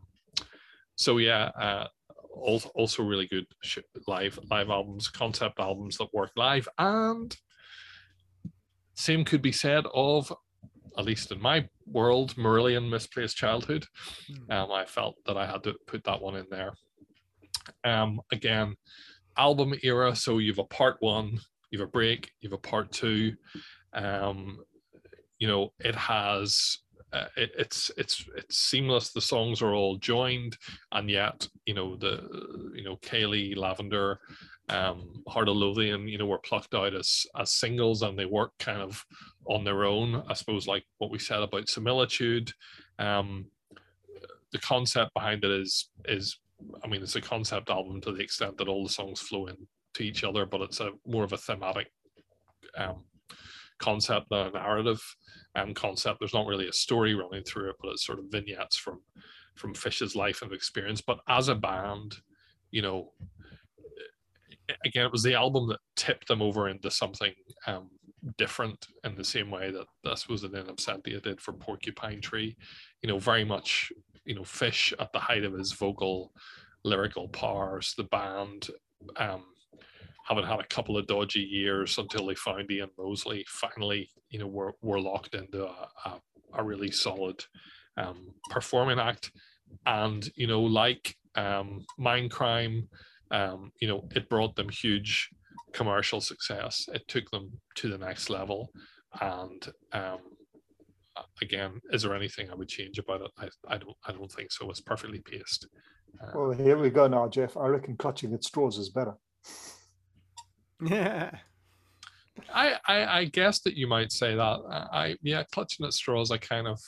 [0.95, 1.87] so yeah, uh,
[2.31, 3.45] also, also really good
[4.07, 7.35] live live albums, concept albums that work live, and
[8.93, 10.31] same could be said of,
[10.97, 13.85] at least in my world, Marillion Misplaced Childhood.
[14.27, 14.51] Hmm.
[14.51, 16.73] Um, I felt that I had to put that one in there.
[17.83, 18.75] Um, again,
[19.37, 20.15] album era.
[20.15, 21.39] So you've a part one,
[21.71, 23.33] you've a break, you've a part two.
[23.93, 24.59] Um,
[25.37, 26.79] you know, it has
[27.11, 29.11] uh, it, it's it's it's seamless.
[29.11, 30.57] The songs are all joined,
[30.91, 34.19] and yet you know the you know Kayleigh, Lavender,
[34.69, 38.51] um, Heart of Lothian, you know, were plucked out as as singles, and they work
[38.59, 39.03] kind of
[39.45, 40.23] on their own.
[40.27, 42.51] I suppose, like what we said about similitude,
[42.99, 43.47] um,
[44.51, 46.37] the concept behind it is is
[46.83, 49.67] I mean, it's a concept album to the extent that all the songs flow into
[49.99, 51.91] each other, but it's a more of a thematic
[52.77, 53.03] um,
[53.79, 55.01] concept a narrative
[55.55, 56.19] um, concept.
[56.19, 59.01] There's not really a story running through it, but it's sort of vignettes from
[59.55, 61.01] from Fish's life and experience.
[61.01, 62.15] But as a band,
[62.71, 63.11] you know,
[64.85, 67.33] again, it was the album that tipped them over into something
[67.67, 67.89] um,
[68.37, 72.55] different in the same way that this was In Absentia did for Porcupine Tree.
[73.01, 73.91] You know, very much,
[74.25, 76.31] you know, Fish at the height of his vocal
[76.83, 78.69] lyrical powers, the band
[79.17, 79.43] um,
[80.29, 84.47] having had a couple of dodgy years until they found Ian Mosley, finally, you know,
[84.47, 86.21] were, were locked into a, a,
[86.53, 87.43] a really solid
[87.97, 89.31] um, performing act.
[89.85, 92.87] And, you know, like um, Mindcrime,
[93.31, 95.29] um, you know, it brought them huge
[95.73, 96.87] commercial success.
[96.93, 98.71] It took them to the next level.
[99.19, 100.19] And um,
[101.41, 103.31] again, is there anything I would change about it?
[103.37, 104.69] I, I don't I don't think so.
[104.69, 105.67] It's perfectly paced.
[106.21, 107.57] Uh, well, here we go now, Geoff.
[107.57, 109.13] I reckon clutching at straws is better.
[110.81, 111.31] Yeah.
[112.53, 114.59] I, I I guess that you might say that.
[114.93, 116.31] I yeah, clutching at straws.
[116.31, 116.79] I kind of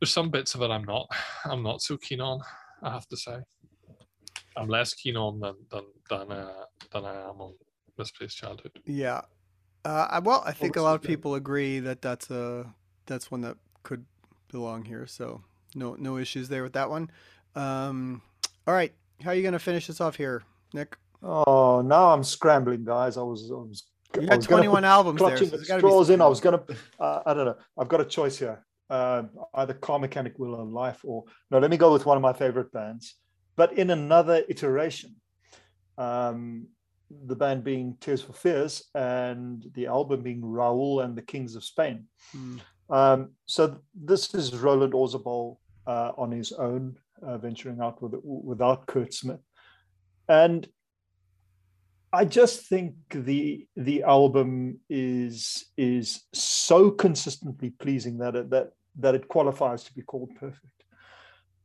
[0.00, 1.08] there's some bits of it I'm not
[1.44, 2.40] I'm not so keen on.
[2.82, 3.38] I have to say,
[4.56, 7.54] I'm less keen on than than than uh, than I am on
[7.98, 8.72] misplaced childhood.
[8.84, 9.22] Yeah.
[9.84, 12.74] Uh, well, I think a lot of people agree that that's a
[13.06, 14.04] that's one that could
[14.48, 15.06] belong here.
[15.06, 15.42] So
[15.74, 17.10] no no issues there with that one.
[17.54, 18.22] Um,
[18.66, 18.92] all right,
[19.22, 20.42] how are you going to finish this off here,
[20.72, 20.96] Nick?
[21.22, 23.16] Oh, now I'm scrambling, guys.
[23.16, 23.84] I was I was.
[24.20, 25.64] You got 21 albums clutching there.
[25.64, 26.20] So straws in.
[26.20, 26.76] I was going to.
[27.00, 27.56] Uh, I don't know.
[27.78, 28.64] I've got a choice here.
[28.90, 29.22] Uh,
[29.54, 31.58] either Karmakanic Wheel of Life or no.
[31.58, 33.14] Let me go with one of my favorite bands,
[33.56, 35.16] but in another iteration.
[35.96, 36.66] Um,
[37.26, 41.64] the band being Tears for Fears and the album being Raoul and the Kings of
[41.64, 42.06] Spain.
[42.32, 42.56] Hmm.
[42.90, 45.56] Um, so this is Roland Orzabal
[45.86, 49.40] uh, on his own, uh, venturing out with, without Curt Smith.
[50.28, 50.66] And
[52.12, 59.14] I just think the the album is is so consistently pleasing that it, that that
[59.14, 60.84] it qualifies to be called perfect.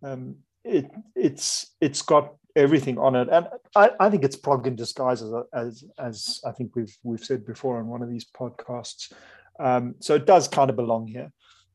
[0.01, 4.75] Um, it it's it's got everything on it, and I, I think it's prog in
[4.75, 9.11] disguise as, as as I think we've we've said before on one of these podcasts.
[9.59, 11.31] Um, so it does kind of belong here.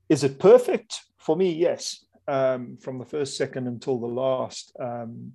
[0.08, 1.52] Is it perfect for me?
[1.52, 2.04] Yes.
[2.28, 5.32] Um, from the first second until the last, um,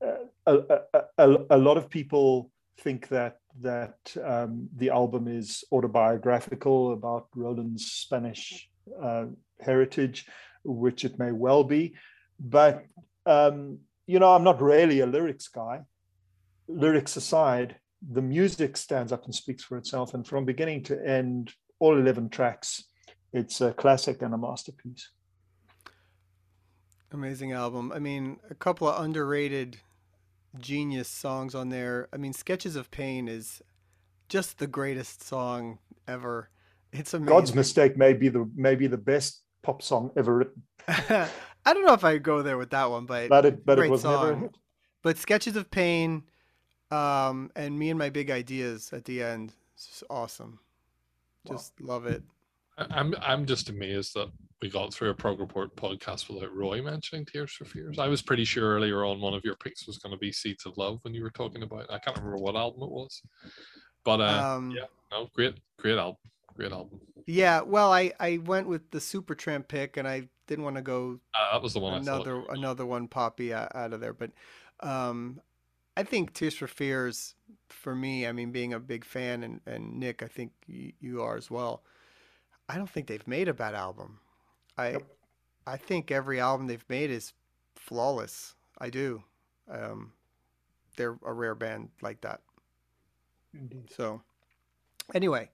[0.00, 0.80] a, a,
[1.18, 7.86] a, a lot of people think that that um, the album is autobiographical about Roland's
[7.86, 8.68] Spanish
[9.02, 9.26] uh,
[9.60, 10.26] heritage,
[10.64, 11.94] which it may well be.
[12.38, 12.84] But
[13.26, 15.82] um, you know, I'm not really a lyrics guy.
[16.68, 17.76] Lyrics aside,
[18.10, 22.28] the music stands up and speaks for itself, and from beginning to end, all 11
[22.30, 22.84] tracks,
[23.32, 25.10] it's a classic and a masterpiece.
[27.12, 27.90] Amazing album.
[27.92, 29.78] I mean, a couple of underrated
[30.58, 32.08] genius songs on there.
[32.12, 33.62] I mean, Sketches of Pain is
[34.28, 36.50] just the greatest song ever.
[36.92, 37.34] It's amazing.
[37.34, 40.62] God's Mistake may be the maybe the best pop song ever written.
[40.88, 43.88] I don't know if I go there with that one, but but it, but great
[43.88, 44.12] it was song.
[44.12, 44.56] never a hit.
[45.02, 46.24] But Sketches of Pain,
[46.90, 50.60] um, and Me and My Big Ideas at the end, it's just awesome.
[51.46, 52.22] Just love it.
[52.76, 54.30] I- I'm I'm just amazed that
[54.60, 57.98] we got through a prog report podcast without Roie mentioning Tears for Fears.
[57.98, 60.66] I was pretty sure earlier on one of your picks was going to be Seeds
[60.66, 61.90] of Love when you were talking about.
[61.90, 63.22] I can't remember what album it was,
[64.04, 66.16] but uh, Um, yeah, no, great, great album,
[66.56, 67.00] great album.
[67.26, 71.20] Yeah, well, I, I went with the Supertramp pick, and I didn't want to go
[71.34, 74.32] Uh, that was the one another another one poppy out, out of there, but
[74.80, 75.40] um,
[75.96, 77.34] I think Tears for Fears
[77.68, 78.26] for me.
[78.26, 81.50] I mean, being a big fan, and, and Nick, I think you, you are as
[81.50, 81.82] well.
[82.68, 84.18] I don't think they've made a bad album.
[84.78, 85.02] I Yep.
[85.66, 87.34] I think every album they've made is
[87.76, 88.54] flawless.
[88.78, 89.22] I do.
[89.70, 90.12] Um,
[90.96, 92.40] they're a rare band like that.
[93.52, 93.90] Indeed.
[93.94, 94.22] So,
[95.14, 95.50] anyway,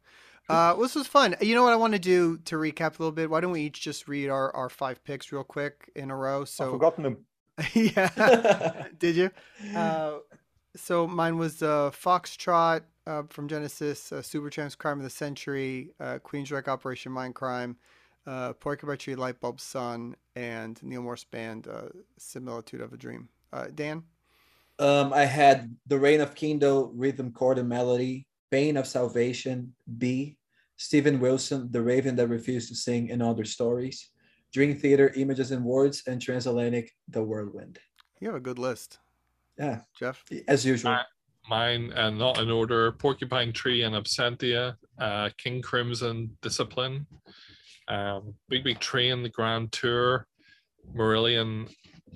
[0.49, 1.35] uh, this was fun.
[1.41, 3.29] You know what I want to do to recap a little bit?
[3.29, 6.45] Why don't we each just read our, our five picks real quick in a row?
[6.45, 7.19] So I've forgotten them.
[7.75, 9.31] yeah, did you?
[9.75, 10.19] Uh,
[10.77, 16.19] so mine was uh, Foxtrot uh, from Genesis, uh, Supertramp's Crime of the Century, uh,
[16.25, 17.77] Queensryche Operation Mindcrime,
[18.27, 21.89] uh, Porcupine Tree Light Bulb Sun, and Neal Morse Band, uh,
[22.19, 23.29] Similitude of a Dream.
[23.53, 24.03] Uh, Dan?
[24.79, 30.37] Um, I had the Reign of Kindo, Rhythm, Chord, and Melody, Pain of Salvation, BE,
[30.77, 34.11] Steven Wilson, The Raven That Refused to Sing, and Other Stories,
[34.53, 37.79] Dream Theater, Images and Words, and Transatlantic, The Whirlwind.
[38.21, 38.99] You have a good list,
[39.59, 40.25] Yeah, Geoff.
[40.49, 40.93] as usual.
[40.93, 41.03] Uh,
[41.49, 47.07] mine, uh, not in order Porcupine Tree In Absentia, uh, King Crimson Discipline,
[47.89, 50.27] um, Big Big Train, The Grand Tour,
[50.97, 51.71] Marillion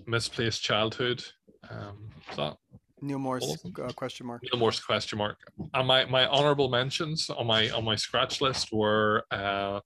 [0.07, 1.23] Misplaced Childhood.
[1.70, 2.57] Um, is that
[3.01, 3.86] Neal Morse All of them?
[3.89, 4.43] uh, question mark.
[4.43, 5.39] Neal Morse question mark.
[5.74, 9.81] And my, my honorable mentions on my on my scratch list were uh,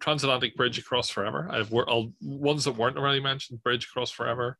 [0.00, 1.48] Transatlantic Bridge Across Forever.
[1.50, 3.62] I've were all ones that weren't already mentioned.
[3.62, 4.58] Bridge Across Forever.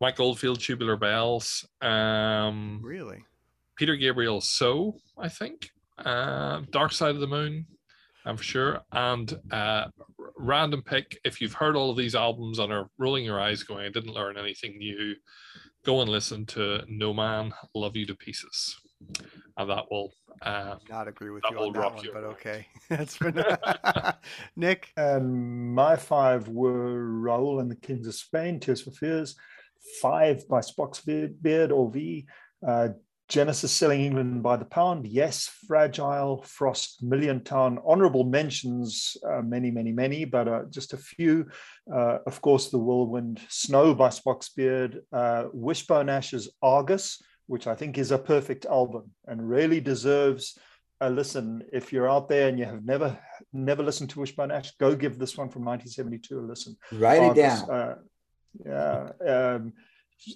[0.00, 1.66] Mike Oldfield, Tubular Bells.
[1.80, 3.22] Um, Really?
[3.76, 5.70] Peter Gabriel, So I think.
[5.98, 7.66] Uh, Dark Side of the Moon.
[8.26, 8.80] I'm for sure.
[8.92, 9.86] And uh,
[10.36, 11.18] random pick.
[11.24, 14.14] If you've heard all of these albums and are rolling your eyes, going, "I didn't
[14.14, 15.14] learn anything new,"
[15.84, 18.76] go and listen to No Man, Love You to Pieces,
[19.56, 20.12] and that will.
[20.42, 22.66] Uh, Not agree with you on that rock one, your but okay.
[22.90, 23.42] That's been
[24.56, 24.90] Nick.
[24.96, 29.36] And my five were Raoul and the Kings of Spain, Tears for Fears,
[30.02, 32.26] five by Spock's Beard or V,
[32.66, 32.88] uh,
[33.28, 39.90] Genesis Selling England by the Pound, Yes, Fragile, Frost, Milliontown, honorable mentions, uh, many, many,
[39.90, 41.46] many, but uh, just a few.
[41.92, 47.74] Uh, of course, The Whirlwind, Snow by Spock's Beard, uh, Wishbone Ash's Argus, which I
[47.74, 50.56] think is a perfect album and really deserves
[51.00, 51.64] a listen.
[51.72, 53.18] If you're out there and you have never
[53.52, 56.76] never listened to Wishbone Ash, go give this one from 1972 a listen.
[56.92, 57.70] Write it down.
[57.70, 57.94] Uh,
[58.64, 59.10] yeah.
[59.26, 59.72] Um,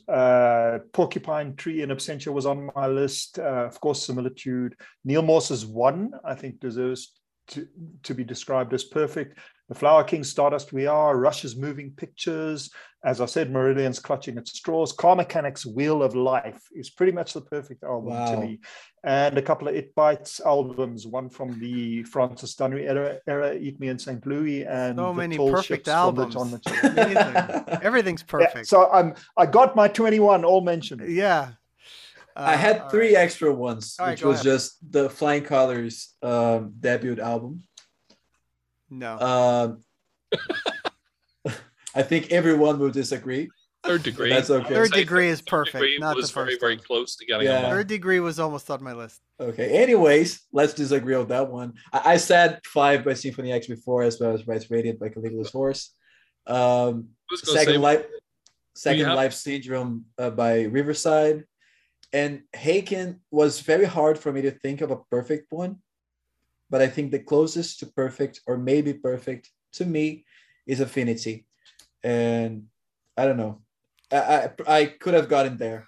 [0.09, 3.39] uh, Porcupine Tree in Absentia was on my list.
[3.39, 4.75] Uh, of course, Similitude.
[5.05, 7.13] Neal Morse's One, I think, deserves
[7.49, 7.67] to,
[8.05, 9.39] to be described as perfect.
[9.71, 12.71] The Flower King, Stardust We Are, Rush's Moving Pictures.
[13.05, 14.93] As I said, Marillion's Clutching at Straws.
[14.95, 18.59] Karmakanic's Wheel of Life is pretty much the perfect album to me.
[19.05, 23.79] And a couple of It Bites albums, one from the Francis Dunnery era, era Eat
[23.81, 24.27] Me in St.
[24.27, 26.35] Louis, and So The many Tall perfect Ships from the albums.
[26.35, 26.91] John Mitchell.
[26.91, 27.79] Amazing.
[27.83, 28.67] Everything's Yeah, perfect.
[28.67, 31.03] so I'm I got my 21 all mentioned.
[31.09, 31.53] Yeah.
[32.37, 33.23] I Uh, had three right.
[33.25, 34.53] extra ones, All right, which go was ahead.
[34.53, 37.63] just the Flying Colors um, debut album.
[38.91, 39.19] No.
[39.19, 39.81] Um,
[41.95, 43.49] I think everyone will disagree.
[43.83, 44.29] third degree.
[44.31, 44.75] That's okay.
[44.75, 46.85] Third degree is perfect, Degree not the was very, first very one.
[46.85, 47.69] close to getting Yeah.
[47.71, 49.21] Third degree was almost on my list.
[49.41, 49.83] Okay.
[49.83, 51.73] Anyways, let's disagree on that one.
[51.93, 55.51] I, I said five by Symphony X before, as well as Rise Radiant by Caligula's
[55.51, 55.95] Horse.
[56.47, 58.05] Um, I was second say, life,
[58.75, 61.45] second have- life syndrome uh, by Riverside,
[62.13, 65.79] and Haken was very hard for me to think of a perfect one,
[66.71, 70.25] but I think the closest to perfect, or maybe perfect, to me,
[70.67, 71.47] is Affinity,
[72.03, 72.67] and
[73.17, 73.61] I don't know.
[74.13, 75.87] I I, I could have gotten there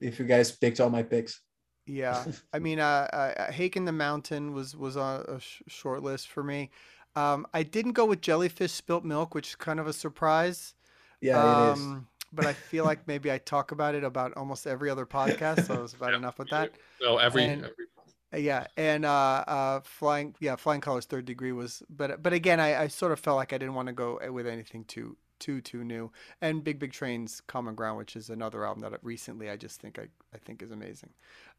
[0.00, 1.40] if you guys picked all my picks.
[1.86, 6.28] Yeah, I mean, uh, uh, Haken the Mountain was was on a sh- short list
[6.28, 6.70] for me.
[7.16, 10.74] Um, I didn't go with Jellyfish Spilt Milk, which is kind of a surprise.
[11.20, 11.78] Yeah, it is.
[11.80, 15.66] um, But I feel like maybe I talk about it about almost every other podcast,
[15.66, 16.70] so it's about Yeah, enough with that.
[17.02, 17.89] No, every, and- every Uh,
[18.36, 22.82] Yeah, and uh, uh, flying, yeah, flying colors third degree was, but but again, I,
[22.82, 25.82] I sort of felt like I didn't want to go with anything too too too
[25.84, 26.12] new.
[26.40, 29.98] And Big Big Train's Common Ground, which is another album that recently I just think
[29.98, 31.10] I, I think is amazing.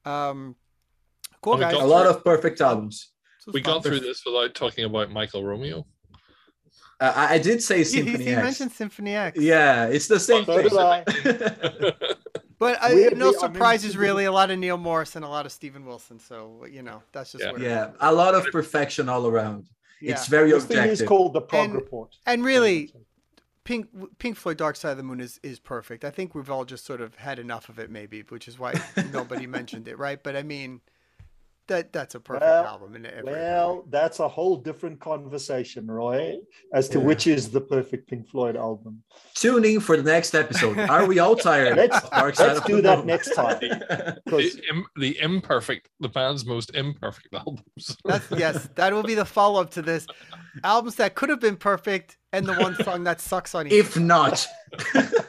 [0.06, 0.56] Um,
[1.42, 1.74] cool Oh, guys.
[1.76, 3.12] a lot of perfect albums.
[3.48, 3.74] We fun.
[3.74, 5.86] got through this without talking about Michael Romeo.
[7.02, 8.44] Uh, I I did say He, Symphony he X.
[8.44, 9.38] mentioned Symphony X.
[9.40, 11.94] Yeah, it's the same So did thing.
[12.62, 12.72] I.
[12.74, 14.26] but uh, I, Weirdly, no I surprises mentioned- really.
[14.26, 16.20] A lot of Neal Morse and a lot of Steven Wilson.
[16.20, 17.52] So you know that's just Yeah.
[17.52, 17.62] where.
[17.62, 19.70] yeah, a lot of perfection all around.
[20.02, 20.14] yeah.
[20.14, 22.16] It's very This thing is called the Prog And- Report.
[22.26, 22.94] And really,
[23.64, 26.04] Pink Pink Floyd Dark Side of the Moon is, is perfect.
[26.04, 28.74] I think we've all just sort of had enough of it maybe, which is why
[29.14, 30.22] nobody mentioned it, right?
[30.22, 30.82] But I mean
[31.72, 36.38] that that's a perfect Well, album in every Well, that's a whole different conversation, Roie,
[36.74, 37.06] as to Yeah.
[37.06, 39.02] which is the perfect Pink Floyd album.
[39.34, 40.78] Tune in for the next episode.
[40.78, 41.78] Are we all tired?
[41.78, 43.08] Let's- of Dark Side let's of do the that Moon?
[43.08, 43.60] next time.
[44.32, 47.98] The, im- the imperfect, the band's most imperfect albums.
[48.06, 50.06] That's yes, that will be the follow up to this.
[50.64, 53.74] Albums that could have been perfect and the one song that sucks on each.
[53.74, 54.48] if not,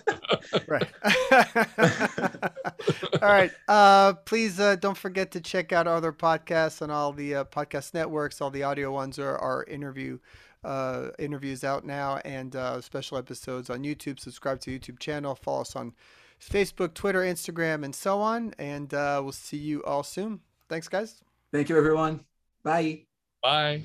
[0.69, 0.89] right.
[3.23, 3.51] all right.
[3.69, 7.45] Uh, please uh, don't forget to check out our other podcasts on all the uh,
[7.45, 8.41] podcast networks.
[8.41, 10.19] All the audio ones are our interview
[10.65, 14.21] uh, interviews out now, and uh, special episodes on YouTube.
[14.21, 15.35] Subscribe to the YouTube channel.
[15.35, 15.93] Follow us on
[16.41, 18.55] Facebook, Twitter, Instagram, and so on.
[18.59, 20.41] And uh, we'll see you all soon.
[20.69, 21.23] Thanks, guys.
[21.53, 22.25] thank you, everyone.
[22.63, 23.03] Bye.
[23.43, 23.83] Bye.